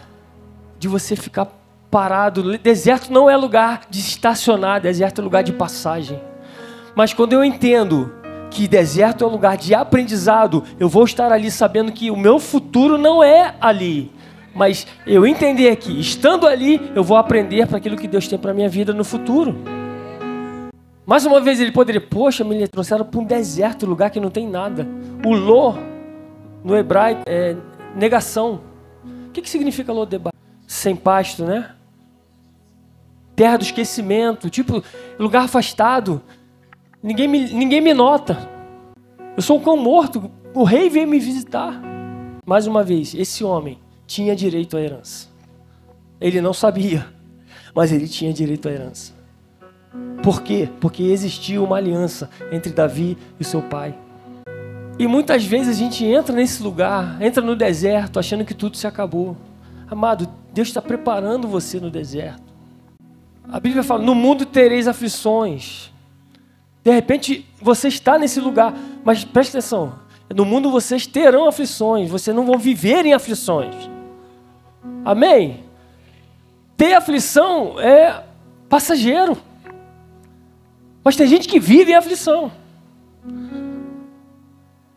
de 0.79 0.87
você 0.87 1.17
ficar 1.17 1.49
parado, 1.91 2.57
deserto 2.57 3.13
não 3.13 3.29
é 3.29 3.37
lugar 3.37 3.81
de 3.91 3.99
estacionar, 3.99 4.81
deserto 4.81 5.21
é 5.21 5.25
lugar 5.25 5.43
de 5.43 5.53
passagem. 5.53 6.23
Mas 6.95 7.13
quando 7.13 7.33
eu 7.33 7.43
entendo 7.43 8.22
que 8.53 8.69
deserto 8.69 9.25
é 9.25 9.27
um 9.27 9.31
lugar 9.31 9.57
de 9.57 9.75
aprendizado, 9.75 10.63
eu 10.79 10.89
vou 10.89 11.05
estar 11.05 11.33
ali 11.33 11.51
sabendo 11.51 11.91
que 11.91 12.11
o 12.11 12.17
meu 12.17 12.39
futuro 12.39 12.99
não 12.99 13.25
é 13.25 13.55
ali. 13.61 14.13
Mas 14.55 14.87
eu 15.07 15.27
entender 15.27 15.75
que, 15.77 15.99
estando 15.99 16.47
ali, 16.47 16.93
eu 16.95 17.03
vou 17.03 17.17
aprender 17.17 17.67
para 17.67 17.79
aquilo 17.79 17.97
que 17.97 18.07
Deus 18.07 18.29
tem 18.29 18.39
para 18.39 18.53
minha 18.53 18.69
vida 18.69 18.93
no 18.93 19.05
futuro. 19.05 19.57
Mais 21.07 21.25
uma 21.25 21.41
vez 21.41 21.59
ele 21.59 21.73
poderia, 21.73 22.01
poxa, 22.01 22.45
me 22.45 22.69
trouxeram 22.69 23.05
para 23.07 23.21
um 23.21 23.25
deserto, 23.25 23.87
lugar 23.87 24.11
que 24.11 24.21
não 24.21 24.31
tem 24.31 24.47
nada. 24.47 24.87
O 25.25 25.33
lo, 25.35 25.79
no 26.63 26.77
hebraico, 26.77 27.23
é 27.27 27.57
negação. 27.97 28.61
O 29.29 29.31
que, 29.31 29.41
que 29.41 29.49
significa 29.49 29.91
lo 29.93 30.05
deba? 30.05 30.31
Sem 30.67 30.95
pasto, 30.95 31.45
né? 31.45 31.71
Terra 33.35 33.57
do 33.57 33.63
esquecimento, 33.63 34.51
tipo, 34.51 34.85
lugar 35.19 35.45
afastado. 35.45 36.21
Ninguém 37.03 37.27
me, 37.27 37.53
ninguém 37.53 37.81
me 37.81 37.93
nota. 37.93 38.49
Eu 39.37 39.43
sou 39.43 39.59
um 39.59 39.61
cão 39.61 39.77
morto. 39.77 40.31
O 40.55 40.63
rei 40.63 40.89
veio 40.89 41.09
me 41.09 41.19
visitar. 41.19 41.81
Mais 42.47 42.67
uma 42.67 42.85
vez, 42.85 43.15
esse 43.15 43.43
homem 43.43 43.79
tinha 44.07 44.37
direito 44.37 44.77
à 44.77 44.81
herança. 44.81 45.29
Ele 46.21 46.41
não 46.41 46.53
sabia, 46.53 47.07
mas 47.75 47.91
ele 47.91 48.07
tinha 48.07 48.33
direito 48.33 48.69
à 48.69 48.73
herança. 48.73 49.13
Por 50.23 50.43
quê? 50.43 50.69
Porque 50.81 51.03
existia 51.03 51.61
uma 51.61 51.77
aliança 51.77 52.31
entre 52.53 52.73
Davi 52.73 53.19
e 53.41 53.45
seu 53.45 53.63
pai. 53.63 53.99
E 54.99 55.07
muitas 55.07 55.45
vezes 55.45 55.77
a 55.77 55.79
gente 55.79 56.05
entra 56.05 56.35
nesse 56.35 56.63
lugar, 56.63 57.21
entra 57.21 57.43
no 57.43 57.57
deserto, 57.57 58.21
achando 58.21 58.45
que 58.45 58.55
tudo 58.55 58.77
se 58.77 58.87
acabou. 58.87 59.37
Amado, 59.91 60.29
Deus 60.53 60.69
está 60.69 60.81
preparando 60.81 61.49
você 61.49 61.81
no 61.81 61.91
deserto. 61.91 62.53
A 63.49 63.59
Bíblia 63.59 63.83
fala: 63.83 64.05
no 64.05 64.15
mundo 64.15 64.47
tereis 64.47 64.87
aflições. 64.87 65.92
De 66.85 66.91
repente 66.91 67.47
você 67.61 67.89
está 67.89 68.19
nesse 68.19 68.41
lugar, 68.41 68.75
mas 69.05 69.25
preste 69.25 69.51
atenção: 69.51 69.95
no 70.35 70.45
mundo 70.45 70.71
vocês 70.71 71.07
terão 71.07 71.47
aflições, 71.49 72.11
vocês 72.11 72.35
não 72.35 72.45
vão 72.45 72.59
viver 72.59 73.07
em 73.07 73.13
aflições. 73.13 73.75
Amém? 75.05 75.65
Ter 76.77 76.95
aflição 76.95 77.79
é 77.81 78.25
passageiro. 78.69 79.37
Mas 81.05 81.17
tem 81.17 81.27
gente 81.27 81.49
que 81.49 81.59
vive 81.59 81.93
em 81.93 81.97
aflição. 81.97 82.51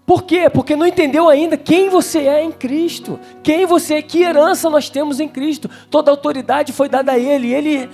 Por 0.06 0.24
quê? 0.24 0.50
Porque 0.50 0.76
não 0.76 0.86
entendeu 0.86 1.28
ainda 1.28 1.58
quem 1.58 1.90
você 1.90 2.20
é 2.28 2.44
em 2.44 2.52
Cristo. 2.52 3.20
Quem 3.42 3.66
você 3.66 3.96
é, 3.96 4.02
que 4.04 4.22
herança 4.22 4.70
nós 4.70 4.88
temos 4.88 5.20
em 5.20 5.28
Cristo. 5.28 5.70
Toda 5.90 6.12
autoridade 6.12 6.72
foi 6.72 6.88
dada 6.88 7.14
a 7.14 7.18
Ele. 7.18 7.52
Ele 7.52 7.90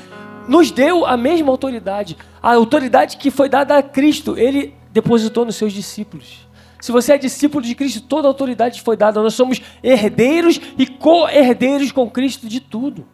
nos 0.48 0.72
deu 0.72 1.06
a 1.06 1.16
mesma 1.16 1.52
autoridade. 1.52 2.18
A 2.42 2.54
autoridade 2.54 3.18
que 3.18 3.32
foi 3.32 3.50
dada 3.50 3.78
a 3.78 3.84
Cristo, 3.84 4.38
Ele 4.38 4.74
depositou 4.92 5.46
nos 5.46 5.56
seus 5.56 5.74
discípulos. 5.74 6.48
Se 6.80 6.92
você 6.92 7.14
é 7.14 7.18
discípulo 7.18 7.64
de 7.64 7.76
Cristo, 7.76 8.02
toda 8.02 8.28
a 8.28 8.30
autoridade 8.30 8.82
foi 8.82 8.98
dada. 8.98 9.22
Nós 9.22 9.36
somos 9.36 9.62
herdeiros 9.84 10.60
e 10.78 10.88
co-herdeiros 10.88 11.92
com 11.92 12.10
Cristo 12.10 12.48
de 12.48 12.60
tudo. 12.60 13.06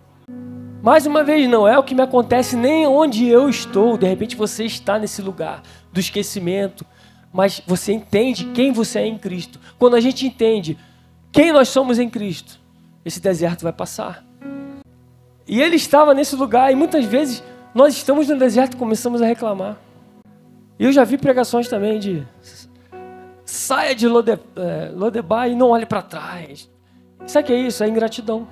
Mais 0.82 1.06
uma 1.06 1.24
vez, 1.24 1.50
não 1.50 1.68
é 1.68 1.78
o 1.78 1.84
que 1.84 1.94
me 1.94 2.02
acontece 2.02 2.56
nem 2.56 2.88
onde 2.88 3.28
eu 3.28 3.50
estou. 3.50 3.98
De 3.98 4.08
repente 4.08 4.38
você 4.38 4.64
está 4.64 4.98
nesse 4.98 5.22
lugar 5.22 5.64
do 5.92 6.00
esquecimento, 6.00 6.86
mas 7.34 7.62
você 7.68 7.92
entende 7.92 8.46
quem 8.54 8.72
você 8.72 9.00
é 9.00 9.08
em 9.08 9.18
Cristo. 9.18 9.60
Quando 9.78 9.96
a 9.96 10.00
gente 10.00 10.26
entende 10.26 10.78
quem 11.32 11.52
nós 11.52 11.68
somos 11.68 12.00
em 12.00 12.10
Cristo, 12.10 12.58
esse 13.04 13.20
deserto 13.20 13.64
vai 13.64 13.74
passar. 13.74 14.27
E 15.48 15.62
ele 15.62 15.76
estava 15.78 16.14
nesse 16.14 16.36
lugar, 16.36 16.72
e 16.72 16.76
muitas 16.76 17.06
vezes 17.06 17.44
nós 17.74 17.96
estamos 17.96 18.28
no 18.28 18.38
deserto 18.38 18.74
e 18.74 18.78
começamos 18.78 19.22
a 19.22 19.26
reclamar. 19.26 19.78
E 20.80 20.86
eu 20.86 20.92
já 20.92 21.04
vi 21.04 21.18
pregações 21.18 21.68
também 21.68 22.00
de 22.00 22.24
saia 23.46 23.96
de 23.96 24.08
Lode, 24.08 24.32
é, 24.32 24.92
Lodebar 24.94 25.50
e 25.50 25.56
não 25.56 25.70
olhe 25.70 25.86
para 25.86 26.02
trás. 26.02 26.70
Sabe 27.26 27.44
o 27.44 27.48
que 27.48 27.54
é 27.54 27.60
isso? 27.60 27.84
É 27.84 27.88
ingratidão. 27.88 28.48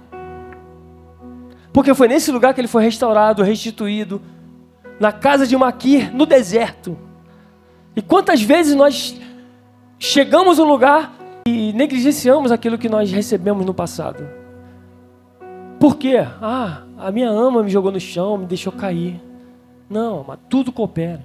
Porque 1.74 1.94
foi 1.94 2.08
nesse 2.08 2.32
lugar 2.32 2.54
que 2.54 2.62
ele 2.62 2.68
foi 2.68 2.84
restaurado, 2.84 3.44
restituído, 3.44 4.22
na 5.00 5.12
casa 5.12 5.46
de 5.46 5.58
Maquir, 5.58 6.16
no 6.16 6.26
deserto. 6.26 6.98
E 7.96 8.02
quantas 8.02 8.42
vezes 8.42 8.76
nós 8.76 9.20
chegamos 10.00 10.60
a 10.60 10.64
um 10.64 10.68
lugar 10.68 11.14
e 11.46 11.74
negligenciamos 11.74 12.52
aquilo 12.52 12.78
que 12.78 12.88
nós 12.88 13.12
recebemos 13.12 13.66
no 13.66 13.74
passado? 13.74 14.45
Por 15.86 15.98
quê? 15.98 16.16
Ah, 16.42 16.82
a 16.98 17.12
minha 17.12 17.30
ama 17.30 17.62
me 17.62 17.70
jogou 17.70 17.92
no 17.92 18.00
chão, 18.00 18.40
me 18.40 18.48
deixou 18.48 18.74
cair. 18.74 19.22
Não, 19.88 20.26
mas 20.28 20.40
tudo 20.50 20.72
coopera. 20.72 21.24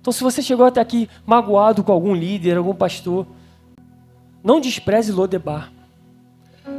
Então, 0.00 0.12
se 0.12 0.22
você 0.22 0.40
chegou 0.40 0.64
até 0.64 0.80
aqui 0.80 1.10
magoado 1.26 1.82
com 1.82 1.90
algum 1.90 2.14
líder, 2.14 2.56
algum 2.56 2.72
pastor, 2.72 3.26
não 4.44 4.60
despreze 4.60 5.10
Lodebar. 5.10 5.72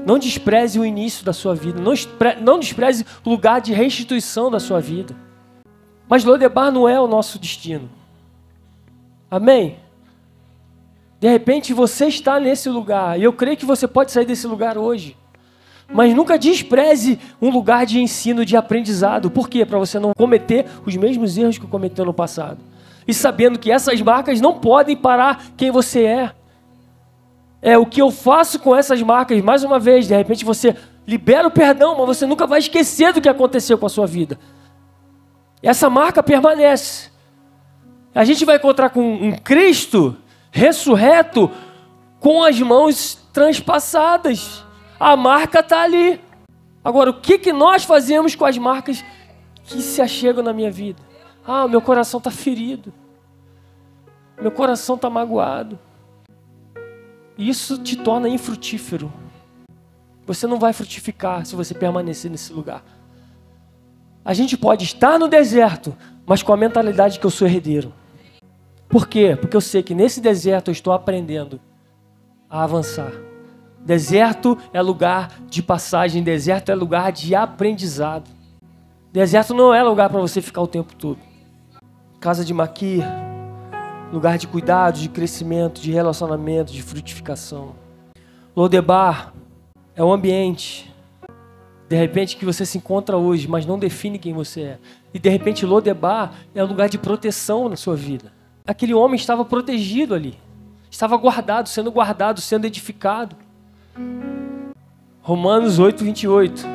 Não 0.06 0.18
despreze 0.18 0.80
o 0.80 0.86
início 0.86 1.26
da 1.26 1.34
sua 1.34 1.54
vida. 1.54 1.82
Não, 1.82 1.92
não 2.40 2.58
despreze 2.58 3.06
o 3.26 3.30
lugar 3.30 3.60
de 3.60 3.74
restituição 3.74 4.50
da 4.50 4.58
sua 4.58 4.80
vida. 4.80 5.14
Mas 6.08 6.24
Lodebar 6.24 6.72
não 6.72 6.88
é 6.88 6.98
o 6.98 7.08
nosso 7.08 7.38
destino. 7.38 7.90
Amém? 9.30 9.80
De 11.20 11.28
repente 11.28 11.74
você 11.74 12.06
está 12.06 12.40
nesse 12.40 12.70
lugar. 12.70 13.20
E 13.20 13.24
eu 13.24 13.34
creio 13.34 13.58
que 13.58 13.66
você 13.66 13.86
pode 13.86 14.14
sair 14.14 14.26
desse 14.26 14.48
lugar 14.48 14.78
hoje. 14.78 15.18
Mas 15.94 16.14
nunca 16.14 16.38
despreze 16.38 17.20
um 17.42 17.50
lugar 17.50 17.86
de 17.86 18.00
ensino, 18.00 18.46
de 18.46 18.56
aprendizado. 18.56 19.30
Por 19.30 19.50
quê? 19.50 19.66
Para 19.66 19.80
você 19.80 20.00
não 20.00 20.14
cometer 20.16 20.66
os 20.86 20.96
mesmos 20.96 21.38
erros 21.38 21.58
que 21.58 21.68
cometeu 21.68 22.06
no 22.06 22.14
passado. 22.14 22.60
E 23.08 23.14
sabendo 23.14 23.60
que 23.60 23.72
essas 23.72 24.00
marcas 24.02 24.40
não 24.40 24.60
podem 24.60 24.96
parar 24.96 25.44
quem 25.58 25.72
você 25.72 26.06
é 26.06 26.32
é 27.62 27.78
o 27.78 27.86
que 27.86 28.02
eu 28.02 28.10
faço 28.10 28.60
com 28.60 28.76
essas 28.76 29.02
marcas. 29.02 29.40
Mais 29.42 29.64
uma 29.64 29.80
vez, 29.80 30.08
de 30.08 30.16
repente 30.16 30.44
você 30.44 30.76
libera 31.06 31.48
o 31.48 31.52
perdão, 31.52 31.96
mas 31.98 32.18
você 32.18 32.26
nunca 32.26 32.48
vai 32.48 32.60
esquecer 32.60 33.14
do 33.14 33.22
que 33.22 33.30
aconteceu 33.30 33.78
com 33.78 33.86
a 33.86 33.90
sua 33.90 34.08
vida. 34.08 34.40
Essa 35.62 35.90
marca 35.90 36.24
permanece. 36.24 37.12
A 38.16 38.26
gente 38.26 38.44
vai 38.44 38.58
encontrar 38.58 38.90
com 38.90 39.02
um 39.02 39.32
Cristo 39.34 40.18
ressurreto 40.50 41.52
com 42.20 42.44
as 42.44 42.60
mãos 42.60 43.20
transpassadas. 43.32 44.64
A 45.02 45.18
marca 45.18 45.62
está 45.62 45.82
ali. 45.82 46.22
Agora, 46.84 47.10
o 47.10 47.20
que, 47.20 47.40
que 47.40 47.52
nós 47.52 47.84
fazemos 47.84 48.36
com 48.36 48.46
as 48.46 48.56
marcas 48.56 49.04
que 49.64 49.82
se 49.82 50.00
achegam 50.00 50.44
na 50.44 50.54
minha 50.54 50.70
vida? 50.70 51.02
Ah, 51.44 51.68
meu 51.68 51.82
coração 51.82 52.20
está 52.20 52.30
ferido. 52.30 52.94
Meu 54.40 54.52
coração 54.52 54.94
está 54.94 55.10
magoado. 55.10 55.80
Isso 57.36 57.80
te 57.80 57.96
torna 57.96 58.30
infrutífero. 58.30 59.12
Você 60.28 60.46
não 60.46 60.60
vai 60.60 60.72
frutificar 60.72 61.48
se 61.48 61.56
você 61.56 61.74
permanecer 61.74 62.30
nesse 62.30 62.54
lugar. 62.54 62.84
A 64.24 64.36
gente 64.36 64.56
pode 64.56 64.86
estar 64.86 65.18
no 65.18 65.28
deserto, 65.28 65.98
mas 66.28 66.44
com 66.44 66.54
a 66.54 66.58
mentalidade 66.58 67.20
que 67.20 67.26
eu 67.26 67.32
sou 67.32 67.48
herdeiro. 67.48 67.92
Por 68.88 69.08
quê? 69.08 69.36
Porque 69.36 69.58
eu 69.58 69.62
sei 69.62 69.82
que 69.82 69.96
nesse 69.96 70.22
deserto 70.22 70.68
eu 70.68 70.74
estou 70.74 70.94
aprendendo 70.94 71.60
a 72.48 72.64
avançar. 72.64 73.31
Deserto 73.86 74.58
é 74.72 74.82
lugar 74.82 75.40
de 75.50 75.64
passagem, 75.64 76.22
deserto 76.22 76.72
é 76.72 76.76
lugar 76.76 77.12
de 77.12 77.34
aprendizado. 77.34 78.30
Deserto 79.12 79.54
não 79.54 79.74
é 79.74 79.82
lugar 79.84 80.10
para 80.10 80.22
você 80.22 80.42
ficar 80.42 80.62
o 80.62 80.68
tempo 80.68 80.96
todo. 80.96 81.20
Casa 82.20 82.46
de 82.46 82.54
Maquir, 82.54 83.04
lugar 84.14 84.38
de 84.38 84.48
cuidado, 84.48 85.00
de 85.00 85.10
crescimento, 85.10 85.82
de 85.82 85.92
relacionamento, 85.92 86.72
de 86.72 86.84
frutificação. 86.84 87.76
Lodebar 88.56 89.34
é 89.96 90.04
um 90.04 90.14
ambiente, 90.14 90.94
de 91.90 91.96
repente, 91.98 92.38
que 92.38 92.46
você 92.46 92.66
se 92.66 92.78
encontra 92.78 93.18
hoje, 93.18 93.48
mas 93.48 93.66
não 93.66 93.80
define 93.80 94.20
quem 94.20 94.34
você 94.34 94.62
é. 94.62 94.80
E 95.14 95.20
de 95.20 95.30
repente, 95.30 95.66
Lodebar 95.66 96.34
é 96.56 96.64
um 96.64 96.68
lugar 96.68 96.88
de 96.88 96.98
proteção 96.98 97.68
na 97.68 97.76
sua 97.76 97.96
vida. 97.96 98.32
Aquele 98.66 98.94
homem 98.94 99.16
estava 99.16 99.44
protegido 99.44 100.14
ali, 100.14 100.38
estava 100.90 101.18
guardado, 101.18 101.68
sendo 101.68 101.92
guardado, 101.92 102.40
sendo 102.40 102.66
edificado. 102.66 103.36
Romanos 105.22 105.80
8, 105.80 106.04
28. 106.04 106.66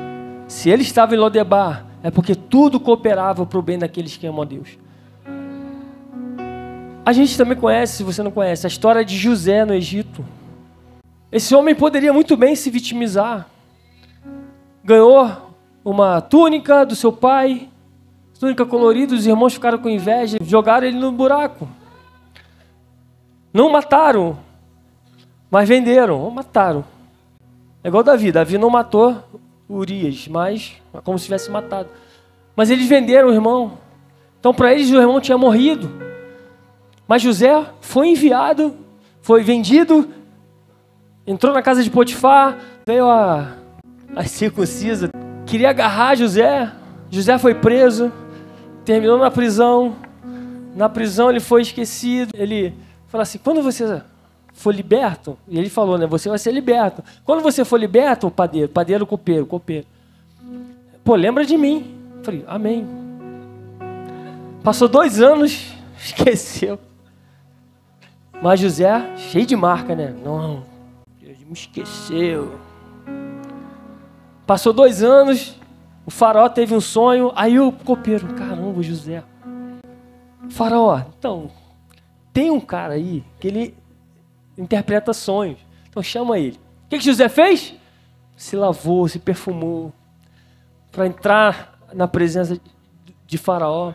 Se 0.48 0.70
ele 0.70 0.83
estava 0.83 1.14
em 1.14 1.18
Lodebar, 1.18 1.85
é 2.02 2.11
porque 2.11 2.35
tudo 2.35 2.79
cooperava 2.79 3.44
para 3.44 3.59
o 3.59 3.62
bem 3.62 3.79
daqueles 3.79 4.16
que 4.16 4.26
amam 4.26 4.42
a 4.42 4.44
Deus. 4.44 4.79
A 7.05 7.12
gente 7.12 7.37
também 7.37 7.57
conhece, 7.57 7.98
se 7.98 8.02
você 8.02 8.22
não 8.22 8.31
conhece, 8.31 8.66
a 8.66 8.68
história 8.68 9.05
de 9.05 9.16
José 9.16 9.64
no 9.64 9.74
Egito. 9.74 10.24
Esse 11.31 11.55
homem 11.55 11.74
poderia 11.74 12.12
muito 12.12 12.37
bem 12.37 12.57
se 12.57 12.70
vitimizar. 12.70 13.46
Ganhou 14.83 15.52
uma 15.85 16.20
túnica 16.20 16.85
do 16.85 16.96
seu 16.96 17.12
pai, 17.12 17.68
túnica 18.38 18.66
colorida, 18.66 19.14
os 19.14 19.26
irmãos 19.26 19.55
ficaram 19.55 19.79
com 19.79 19.88
inveja, 19.88 20.38
jogaram 20.40 20.87
ele 20.87 20.98
no 20.98 21.12
buraco. 21.12 21.68
Não 23.52 23.70
mataram, 23.70 24.38
mas 25.50 25.68
venderam, 25.68 26.20
ou 26.20 26.31
mataram. 26.31 26.85
É 27.87 27.88
igual 27.88 28.03
Davi, 28.03 28.33
Davi 28.33 28.59
não 28.59 28.68
matou 28.68 29.16
Urias, 29.68 30.27
mas 30.27 30.72
como 31.05 31.16
se 31.16 31.27
tivesse 31.27 31.49
matado. 31.53 31.88
Mas 32.57 32.68
eles 32.68 32.88
venderam 32.88 33.29
o 33.29 33.33
irmão. 33.33 33.79
Então 34.40 34.53
para 34.53 34.75
eles 34.75 34.90
o 34.90 34.96
irmão 34.96 35.20
tinha 35.20 35.38
morrido. 35.38 35.88
Mas 37.07 37.22
José 37.22 37.64
foi 37.81 38.09
enviado, 38.09 38.75
foi 39.22 39.44
vendido, 39.44 40.11
entrou 41.25 41.55
na 41.55 41.62
casa 41.62 41.81
de 41.81 41.88
Potifar, 41.88 42.59
veio 42.85 43.09
a, 43.09 43.53
a 44.16 44.25
circuncisa, 44.25 45.09
queria 45.46 45.70
agarrar 45.70 46.16
José. 46.16 46.72
José 47.09 47.38
foi 47.38 47.55
preso, 47.55 48.11
terminou 48.85 49.16
na 49.16 49.31
prisão. 49.31 49.94
Na 50.75 50.88
prisão 50.88 51.31
ele 51.31 51.38
foi 51.38 51.62
esquecido. 51.62 52.33
Ele 52.35 52.75
falou 53.07 53.22
assim: 53.22 53.38
quando 53.38 53.62
você 53.62 54.03
for 54.57 54.75
liberto, 54.75 55.38
e 55.47 55.59
ele 55.59 55.69
falou, 55.69 55.99
né? 55.99 56.07
Você 56.07 56.31
vai 56.31 56.38
ser 56.38 56.51
liberto. 56.51 57.05
Quando 57.25 57.42
você 57.42 57.62
for 57.64 57.79
liberto, 57.79 58.31
padeiro, 58.31 58.69
padeiro, 58.71 59.07
copeiro, 59.07 59.45
copeiro. 59.45 59.87
Pô, 61.05 61.14
lembra 61.14 61.45
de 61.45 61.57
mim. 61.59 61.95
falei, 62.23 62.42
amém. 62.49 62.87
Passou 64.64 64.88
dois 64.88 65.21
anos, 65.21 65.73
esqueceu. 66.03 66.79
Mas 68.42 68.59
José, 68.59 69.14
cheio 69.16 69.47
de 69.47 69.55
marca, 69.55 69.95
né? 69.95 70.14
Não, 70.25 70.62
Deus 71.21 71.38
me 71.40 71.53
esqueceu. 71.53 72.59
Passou 74.47 74.73
dois 74.73 75.03
anos, 75.03 75.55
o 76.07 76.11
faraó 76.11 76.49
teve 76.49 76.75
um 76.75 76.81
sonho, 76.81 77.31
aí 77.37 77.61
o 77.61 77.71
copeiro, 77.71 78.27
caramba, 78.35 78.83
José. 78.83 79.23
Faraó, 80.49 81.03
então, 81.19 81.51
tem 82.33 82.51
um 82.51 82.61
cara 82.61 82.95
aí 82.95 83.23
que 83.38 83.49
ele 83.49 83.75
interpreta 84.57 85.12
sonhos. 85.12 85.59
Então 85.88 86.03
chama 86.03 86.38
ele. 86.38 86.59
O 86.87 86.88
que, 86.88 86.99
que 86.99 87.05
José 87.05 87.29
fez? 87.29 87.75
Se 88.37 88.57
lavou, 88.57 89.09
se 89.09 89.19
perfumou 89.19 89.92
para 90.92 91.07
entrar 91.07 91.79
na 91.92 92.07
presença 92.07 92.59
de 93.27 93.38
Faraó. 93.38 93.92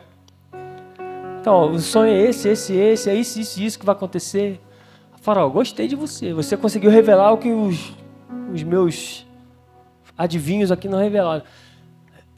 Então, 1.39 1.71
o 1.71 1.79
sonho 1.79 2.13
é 2.13 2.21
esse, 2.21 2.49
esse, 2.49 2.73
esse, 2.75 3.09
é 3.09 3.15
isso, 3.15 3.39
isso, 3.39 3.61
isso 3.61 3.79
que 3.79 3.85
vai 3.85 3.95
acontecer. 3.95 4.59
Faraó, 5.21 5.49
gostei 5.49 5.87
de 5.87 5.95
você. 5.95 6.33
Você 6.33 6.57
conseguiu 6.57 6.91
revelar 6.91 7.31
o 7.31 7.37
que 7.37 7.51
os, 7.51 7.95
os 8.53 8.63
meus 8.63 9.25
adivinhos 10.17 10.71
aqui 10.71 10.87
não 10.87 10.99
revelaram. 10.99 11.43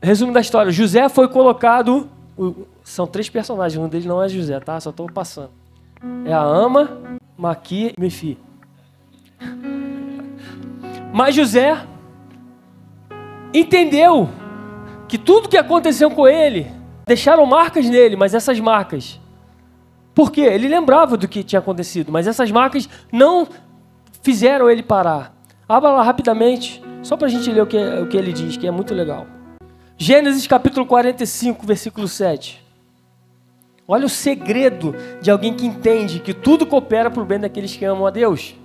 Resumo 0.02 0.34
da 0.34 0.42
história: 0.42 0.72
José 0.72 1.08
foi 1.10 1.28
colocado. 1.28 2.10
São 2.84 3.06
três 3.06 3.30
personagens, 3.30 3.82
um 3.82 3.88
deles 3.88 4.06
não 4.06 4.22
é 4.22 4.28
José, 4.28 4.60
tá? 4.60 4.80
Só 4.80 4.90
estou 4.90 5.10
passando. 5.12 5.52
É 6.26 6.34
a 6.34 6.42
Ama, 6.42 7.18
Maqui 7.38 7.94
e 7.98 8.02
Mefi. 8.02 8.38
Mas 11.14 11.36
José 11.36 11.78
entendeu 13.54 14.30
que 15.08 15.18
tudo 15.18 15.48
que 15.48 15.58
aconteceu 15.58 16.10
com 16.10 16.28
ele 16.28 16.72
deixaram 17.06 17.46
marcas 17.46 17.88
nele, 17.88 18.16
mas 18.16 18.34
essas 18.34 18.60
marcas. 18.60 19.20
Por 20.14 20.32
quê? 20.32 20.42
Ele 20.42 20.68
lembrava 20.68 21.18
do 21.18 21.28
que 21.28 21.44
tinha 21.44 21.60
acontecido, 21.60 22.12
mas 22.12 22.28
essas 22.28 22.52
marcas 22.52 22.88
não 23.12 23.48
fizeram 24.22 24.70
ele 24.70 24.84
parar. 24.84 25.36
Abra 25.68 25.90
lá 25.92 26.04
rapidamente, 26.04 26.84
só 27.02 27.18
para 27.18 27.28
a 27.28 27.30
gente 27.30 27.52
ler 27.52 27.62
o 27.62 27.68
que, 27.68 27.78
o 27.78 28.08
que 28.08 28.18
ele 28.18 28.32
diz, 28.32 28.58
que 28.58 28.68
é 28.68 28.72
muito 28.72 28.94
legal. 28.94 29.26
Gênesis 29.98 30.48
capítulo 30.48 30.86
45, 30.86 31.66
versículo 31.66 32.08
7. 32.08 32.63
Olha 33.88 34.06
o 34.06 34.10
segredo 34.10 34.96
de 35.22 35.30
alguém 35.30 35.54
que 35.54 35.66
entende 35.66 36.20
que 36.20 36.34
tudo 36.34 36.66
coopera 36.66 37.12
para 37.12 37.22
o 37.22 37.26
bem 37.26 37.40
daqueles 37.40 37.76
que 37.76 37.84
amam 37.84 38.06
a 38.06 38.10
Deus. 38.10 38.56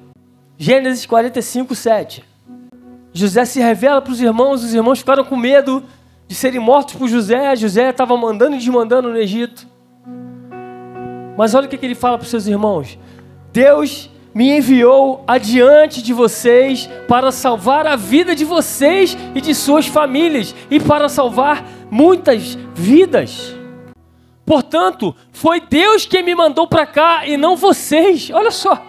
Gênesis 0.57 1.07
45, 1.07 1.74
7. 1.74 2.24
José 3.12 3.44
se 3.44 3.61
revela 3.61 4.00
para 4.00 4.12
os 4.12 4.20
irmãos, 4.20 4.62
os 4.62 4.74
irmãos 4.74 5.00
ficaram 5.00 5.24
com 5.24 5.37
medo 5.37 5.83
de 6.28 6.35
serem 6.35 6.61
mortos 6.61 6.94
por 6.94 7.09
José. 7.09 7.57
José 7.57 7.90
estava 7.90 8.16
mandando 8.16 8.54
e 8.54 8.59
desmandando 8.59 9.09
no 9.09 9.16
Egito. 9.16 9.66
Mas 11.37 11.54
olha 11.54 11.66
o 11.66 11.68
que 11.68 11.85
ele 11.85 11.96
fala 11.96 12.16
para 12.16 12.24
os 12.24 12.31
seus 12.31 12.46
irmãos: 12.46 12.96
Deus 13.52 14.09
me 14.33 14.57
enviou 14.57 15.24
adiante 15.26 16.00
de 16.00 16.12
vocês 16.12 16.88
para 17.09 17.33
salvar 17.33 17.88
a 17.88 17.96
vida 17.96 18.37
de 18.37 18.44
vocês 18.44 19.16
e 19.35 19.40
de 19.40 19.52
suas 19.52 19.88
famílias 19.88 20.54
e 20.70 20.78
para 20.78 21.09
salvar 21.09 21.66
muitas 21.90 22.57
vidas. 22.72 23.58
Portanto, 24.48 25.14
foi 25.30 25.61
Deus 25.61 26.06
quem 26.06 26.22
me 26.22 26.34
mandou 26.34 26.66
para 26.66 26.87
cá 26.87 27.26
e 27.26 27.37
não 27.37 27.54
vocês. 27.54 28.30
Olha 28.32 28.50
só. 28.50 28.82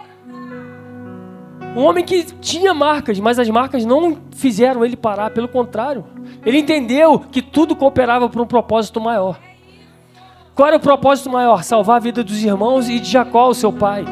Um 1.75 1.83
homem 1.83 2.05
que 2.05 2.23
tinha 2.39 2.73
marcas, 2.73 3.19
mas 3.19 3.37
as 3.37 3.49
marcas 3.49 3.83
não 3.83 4.19
fizeram 4.31 4.85
ele 4.85 4.95
parar, 4.95 5.31
pelo 5.31 5.49
contrário. 5.49 6.05
Ele 6.45 6.59
entendeu 6.59 7.19
que 7.19 7.41
tudo 7.41 7.75
cooperava 7.75 8.29
para 8.29 8.41
um 8.41 8.47
propósito 8.47 9.01
maior. 9.01 9.37
Qual 10.55 10.65
era 10.65 10.77
o 10.77 10.79
propósito 10.79 11.29
maior? 11.29 11.61
Salvar 11.61 11.97
a 11.97 11.99
vida 11.99 12.23
dos 12.23 12.41
irmãos 12.41 12.87
e 12.87 12.97
de 12.97 13.09
Jacó, 13.09 13.49
o 13.49 13.53
seu 13.53 13.73
pai. 13.73 14.05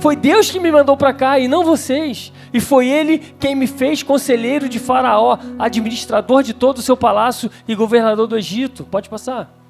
Foi 0.00 0.14
Deus 0.14 0.50
que 0.50 0.60
me 0.60 0.70
mandou 0.70 0.98
para 0.98 1.14
cá 1.14 1.38
e 1.38 1.48
não 1.48 1.64
vocês. 1.64 2.30
E 2.52 2.60
foi 2.60 2.88
Ele 2.88 3.18
quem 3.40 3.54
me 3.54 3.66
fez 3.66 4.02
conselheiro 4.02 4.68
de 4.68 4.78
Faraó, 4.78 5.38
administrador 5.58 6.42
de 6.42 6.52
todo 6.52 6.76
o 6.76 6.82
seu 6.82 6.94
palácio 6.94 7.50
e 7.66 7.74
governador 7.74 8.26
do 8.26 8.36
Egito. 8.36 8.84
Pode 8.84 9.08
passar. 9.08 9.63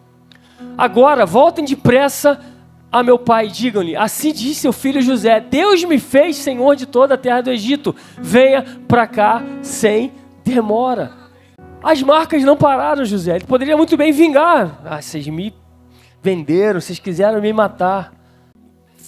Agora 0.76 1.24
voltem 1.24 1.64
depressa 1.64 2.40
a 2.90 3.02
meu 3.02 3.18
pai, 3.18 3.48
digam-lhe: 3.48 3.96
Assim 3.96 4.32
disse 4.32 4.60
seu 4.60 4.72
filho 4.72 5.02
José: 5.02 5.40
Deus 5.40 5.82
me 5.84 5.98
fez 5.98 6.36
senhor 6.36 6.76
de 6.76 6.86
toda 6.86 7.14
a 7.14 7.18
terra 7.18 7.40
do 7.40 7.50
Egito. 7.50 7.94
Venha 8.18 8.62
para 8.86 9.06
cá 9.06 9.42
sem 9.62 10.12
demora. 10.44 11.12
As 11.82 12.02
marcas 12.02 12.42
não 12.44 12.56
pararam, 12.56 13.04
José. 13.04 13.36
Ele 13.36 13.44
poderia 13.44 13.76
muito 13.76 13.96
bem 13.96 14.12
vingar. 14.12 14.80
Ah, 14.84 15.02
vocês 15.02 15.26
me 15.26 15.52
venderam, 16.22 16.80
vocês 16.80 16.98
quiseram 16.98 17.40
me 17.40 17.52
matar. 17.52 18.14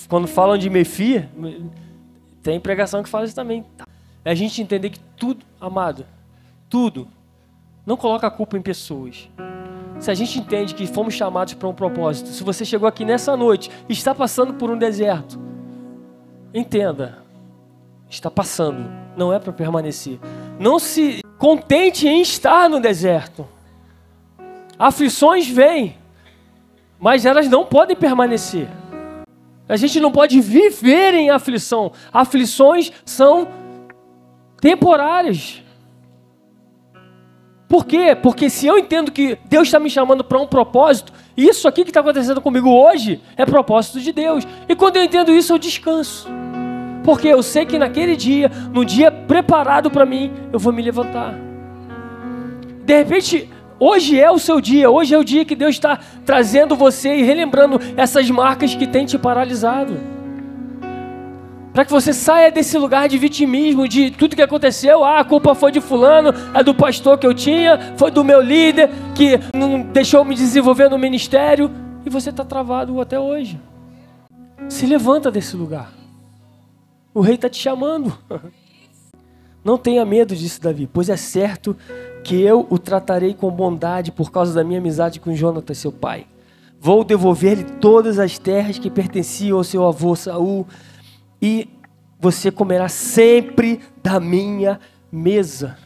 Quando 0.08 0.28
falam 0.28 0.58
de 0.58 0.68
Mefi, 0.68 1.26
tem 2.42 2.60
pregação 2.60 3.02
que 3.02 3.08
fala 3.08 3.24
isso 3.24 3.34
também. 3.34 3.64
É 4.24 4.30
a 4.30 4.34
gente 4.34 4.60
entender 4.60 4.90
que 4.90 5.00
tudo, 5.16 5.44
amado, 5.60 6.04
tudo, 6.68 7.08
não 7.86 7.96
coloca 7.96 8.26
a 8.26 8.30
culpa 8.30 8.58
em 8.58 8.62
pessoas 8.62 9.28
se 9.98 10.10
a 10.10 10.14
gente 10.14 10.38
entende 10.38 10.74
que 10.74 10.86
fomos 10.86 11.14
chamados 11.14 11.54
para 11.54 11.68
um 11.68 11.74
propósito, 11.74 12.28
se 12.28 12.42
você 12.44 12.64
chegou 12.64 12.86
aqui 12.86 13.04
nessa 13.04 13.36
noite 13.36 13.70
e 13.88 13.92
está 13.92 14.14
passando 14.14 14.54
por 14.54 14.70
um 14.70 14.78
deserto, 14.78 15.40
entenda, 16.52 17.18
está 18.08 18.30
passando, 18.30 18.90
não 19.16 19.32
é 19.32 19.38
para 19.38 19.52
permanecer. 19.52 20.18
Não 20.58 20.78
se 20.78 21.20
contente 21.38 22.06
em 22.06 22.20
estar 22.20 22.68
no 22.68 22.80
deserto. 22.80 23.46
Aflições 24.78 25.48
vêm, 25.48 25.96
mas 26.98 27.24
elas 27.24 27.48
não 27.48 27.64
podem 27.64 27.96
permanecer. 27.96 28.68
A 29.68 29.76
gente 29.76 29.98
não 29.98 30.12
pode 30.12 30.40
viver 30.40 31.14
em 31.14 31.30
aflição. 31.30 31.92
Aflições 32.12 32.92
são 33.04 33.48
temporárias. 34.60 35.62
Por 37.68 37.84
quê? 37.84 38.16
Porque 38.20 38.48
se 38.48 38.66
eu 38.66 38.78
entendo 38.78 39.10
que 39.10 39.38
Deus 39.44 39.68
está 39.68 39.80
me 39.80 39.90
chamando 39.90 40.22
para 40.22 40.38
um 40.38 40.46
propósito, 40.46 41.12
isso 41.36 41.66
aqui 41.66 41.82
que 41.82 41.90
está 41.90 42.00
acontecendo 42.00 42.40
comigo 42.40 42.70
hoje 42.70 43.20
é 43.36 43.44
propósito 43.44 44.00
de 44.00 44.12
Deus. 44.12 44.46
E 44.68 44.76
quando 44.76 44.96
eu 44.96 45.04
entendo 45.04 45.32
isso, 45.32 45.52
eu 45.52 45.58
descanso. 45.58 46.28
Porque 47.02 47.26
eu 47.26 47.42
sei 47.42 47.66
que 47.66 47.78
naquele 47.78 48.16
dia, 48.16 48.50
no 48.72 48.84
dia 48.84 49.10
preparado 49.10 49.90
para 49.90 50.06
mim, 50.06 50.32
eu 50.52 50.58
vou 50.58 50.72
me 50.72 50.80
levantar. 50.80 51.34
De 52.84 52.96
repente, 52.96 53.50
hoje 53.80 54.18
é 54.18 54.30
o 54.30 54.38
seu 54.38 54.60
dia, 54.60 54.88
hoje 54.88 55.14
é 55.14 55.18
o 55.18 55.24
dia 55.24 55.44
que 55.44 55.56
Deus 55.56 55.74
está 55.74 55.98
trazendo 56.24 56.76
você 56.76 57.16
e 57.16 57.22
relembrando 57.22 57.80
essas 57.96 58.30
marcas 58.30 58.76
que 58.76 58.86
têm 58.86 59.04
te 59.04 59.18
paralisado 59.18 60.15
para 61.76 61.84
que 61.84 61.92
você 61.92 62.14
saia 62.14 62.50
desse 62.50 62.78
lugar 62.78 63.06
de 63.06 63.18
vitimismo, 63.18 63.86
de 63.86 64.10
tudo 64.10 64.34
que 64.34 64.40
aconteceu. 64.40 65.04
Ah, 65.04 65.20
a 65.20 65.24
culpa 65.26 65.54
foi 65.54 65.70
de 65.70 65.78
fulano, 65.78 66.30
é 66.54 66.64
do 66.64 66.74
pastor 66.74 67.18
que 67.18 67.26
eu 67.26 67.34
tinha, 67.34 67.92
foi 67.98 68.10
do 68.10 68.24
meu 68.24 68.40
líder 68.40 68.88
que 69.14 69.38
não 69.54 69.82
deixou 69.82 70.24
me 70.24 70.34
desenvolver 70.34 70.88
no 70.88 70.96
ministério. 70.96 71.70
E 72.06 72.08
você 72.08 72.30
está 72.30 72.46
travado 72.46 72.98
até 72.98 73.20
hoje. 73.20 73.60
Se 74.70 74.86
levanta 74.86 75.30
desse 75.30 75.54
lugar. 75.54 75.92
O 77.12 77.20
rei 77.20 77.34
está 77.34 77.50
te 77.50 77.60
chamando. 77.60 78.16
Não 79.62 79.76
tenha 79.76 80.04
medo 80.06 80.34
disso, 80.34 80.62
Davi, 80.62 80.88
pois 80.90 81.10
é 81.10 81.16
certo 81.16 81.76
que 82.24 82.40
eu 82.40 82.66
o 82.70 82.78
tratarei 82.78 83.34
com 83.34 83.50
bondade 83.50 84.12
por 84.12 84.30
causa 84.30 84.54
da 84.54 84.64
minha 84.64 84.78
amizade 84.78 85.20
com 85.20 85.34
Jonatas, 85.34 85.76
seu 85.76 85.92
pai. 85.92 86.26
Vou 86.80 87.04
devolver-lhe 87.04 87.64
todas 87.64 88.18
as 88.18 88.38
terras 88.38 88.78
que 88.78 88.88
pertenciam 88.88 89.58
ao 89.58 89.64
seu 89.64 89.84
avô 89.84 90.16
Saul 90.16 90.66
e 91.40 91.68
você 92.18 92.50
comerá 92.50 92.88
sempre 92.88 93.80
da 94.02 94.18
minha 94.18 94.80
mesa. 95.10 95.76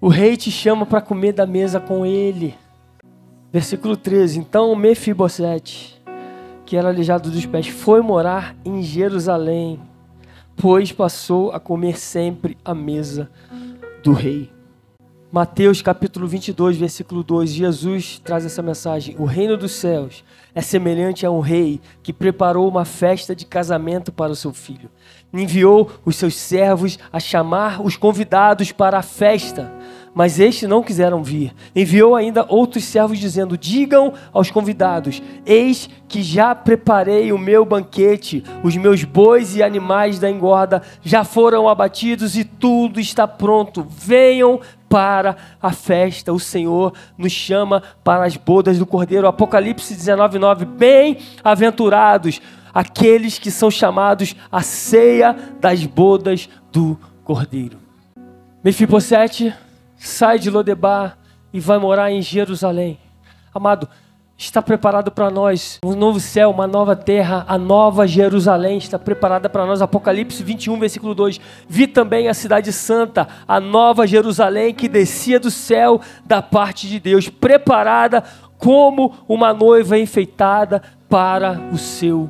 O 0.00 0.08
rei 0.08 0.36
te 0.36 0.50
chama 0.50 0.84
para 0.84 1.00
comer 1.00 1.32
da 1.32 1.46
mesa 1.46 1.78
com 1.78 2.04
ele. 2.04 2.54
Versículo 3.52 3.96
13. 3.96 4.38
Então 4.38 4.74
Mefibosete, 4.74 6.02
que 6.66 6.76
era 6.76 6.88
aleijado 6.88 7.30
dos 7.30 7.46
pés, 7.46 7.68
foi 7.68 8.00
morar 8.00 8.56
em 8.64 8.82
Jerusalém, 8.82 9.80
pois 10.56 10.90
passou 10.90 11.52
a 11.52 11.60
comer 11.60 11.98
sempre 11.98 12.56
à 12.64 12.74
mesa 12.74 13.30
do 14.02 14.12
rei. 14.12 14.50
Mateus 15.32 15.80
capítulo 15.80 16.28
22, 16.28 16.76
versículo 16.76 17.22
2, 17.22 17.48
Jesus 17.48 18.20
traz 18.22 18.44
essa 18.44 18.60
mensagem: 18.60 19.16
O 19.18 19.24
reino 19.24 19.56
dos 19.56 19.72
céus 19.72 20.22
é 20.54 20.60
semelhante 20.60 21.24
a 21.24 21.30
um 21.30 21.40
rei 21.40 21.80
que 22.02 22.12
preparou 22.12 22.68
uma 22.68 22.84
festa 22.84 23.34
de 23.34 23.46
casamento 23.46 24.12
para 24.12 24.30
o 24.30 24.36
seu 24.36 24.52
filho. 24.52 24.90
Enviou 25.32 25.90
os 26.04 26.16
seus 26.16 26.34
servos 26.34 26.98
a 27.10 27.18
chamar 27.18 27.80
os 27.80 27.96
convidados 27.96 28.72
para 28.72 28.98
a 28.98 29.02
festa, 29.02 29.72
mas 30.14 30.38
estes 30.38 30.68
não 30.68 30.82
quiseram 30.82 31.22
vir. 31.22 31.54
Enviou 31.74 32.14
ainda 32.14 32.44
outros 32.48 32.84
servos 32.84 33.18
dizendo: 33.18 33.56
Digam 33.56 34.12
aos 34.32 34.50
convidados: 34.50 35.22
Eis 35.46 35.88
que 36.08 36.22
já 36.22 36.54
preparei 36.54 37.32
o 37.32 37.38
meu 37.38 37.64
banquete, 37.64 38.44
os 38.62 38.76
meus 38.76 39.04
bois 39.04 39.56
e 39.56 39.62
animais 39.62 40.18
da 40.18 40.30
engorda 40.30 40.82
já 41.02 41.24
foram 41.24 41.68
abatidos 41.68 42.36
e 42.36 42.44
tudo 42.44 43.00
está 43.00 43.26
pronto. 43.26 43.86
Venham 43.88 44.60
para 44.88 45.36
a 45.60 45.72
festa. 45.72 46.32
O 46.32 46.38
Senhor 46.38 46.92
nos 47.16 47.32
chama 47.32 47.82
para 48.04 48.26
as 48.26 48.36
bodas 48.36 48.78
do 48.78 48.84
Cordeiro. 48.84 49.26
Apocalipse 49.26 49.94
19:9. 49.94 50.66
Bem-aventurados 50.66 52.40
aqueles 52.74 53.38
que 53.38 53.50
são 53.50 53.70
chamados 53.70 54.36
à 54.50 54.60
ceia 54.62 55.34
das 55.60 55.84
bodas 55.86 56.48
do 56.70 56.98
Cordeiro. 57.24 57.78
Mefibosete 58.62 59.52
sai 60.02 60.38
de 60.38 60.50
Lodebar 60.50 61.16
e 61.52 61.60
vai 61.60 61.78
morar 61.78 62.10
em 62.10 62.20
Jerusalém. 62.20 62.98
Amado, 63.54 63.88
está 64.36 64.60
preparado 64.60 65.12
para 65.12 65.30
nós 65.30 65.78
um 65.84 65.94
novo 65.94 66.18
céu, 66.18 66.50
uma 66.50 66.66
nova 66.66 66.96
terra, 66.96 67.44
a 67.46 67.56
nova 67.56 68.06
Jerusalém 68.06 68.78
está 68.78 68.98
preparada 68.98 69.48
para 69.48 69.64
nós. 69.64 69.80
Apocalipse 69.80 70.42
21, 70.42 70.78
versículo 70.80 71.14
2. 71.14 71.40
Vi 71.68 71.86
também 71.86 72.28
a 72.28 72.34
cidade 72.34 72.72
santa, 72.72 73.28
a 73.46 73.60
nova 73.60 74.06
Jerusalém 74.06 74.74
que 74.74 74.88
descia 74.88 75.38
do 75.38 75.50
céu 75.50 76.00
da 76.24 76.42
parte 76.42 76.88
de 76.88 76.98
Deus, 76.98 77.28
preparada 77.28 78.24
como 78.58 79.14
uma 79.28 79.52
noiva 79.52 79.98
enfeitada 79.98 80.82
para 81.08 81.60
o 81.72 81.78
seu 81.78 82.28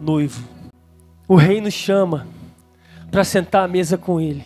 noivo. 0.00 0.48
O 1.28 1.36
rei 1.36 1.60
nos 1.60 1.74
chama 1.74 2.26
para 3.10 3.22
sentar 3.22 3.64
à 3.64 3.68
mesa 3.68 3.96
com 3.96 4.20
ele. 4.20 4.44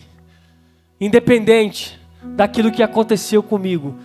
Independente 0.99 1.96
daquilo 2.23 2.71
que 2.71 2.83
aconteceu 2.83 3.43
comigo, 3.43 3.95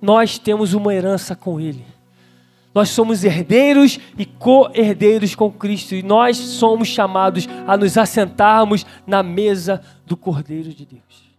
nós 0.00 0.38
temos 0.38 0.74
uma 0.74 0.94
herança 0.94 1.36
com 1.36 1.60
ele. 1.60 1.84
Nós 2.74 2.90
somos 2.90 3.24
herdeiros 3.24 3.98
e 4.16 4.24
co-herdeiros 4.24 5.34
com 5.34 5.50
Cristo 5.50 5.94
e 5.94 6.02
nós 6.02 6.36
somos 6.36 6.88
chamados 6.88 7.48
a 7.66 7.76
nos 7.76 7.98
assentarmos 7.98 8.86
na 9.06 9.22
mesa 9.22 9.82
do 10.06 10.16
Cordeiro 10.16 10.72
de 10.72 10.86
Deus. 10.86 11.29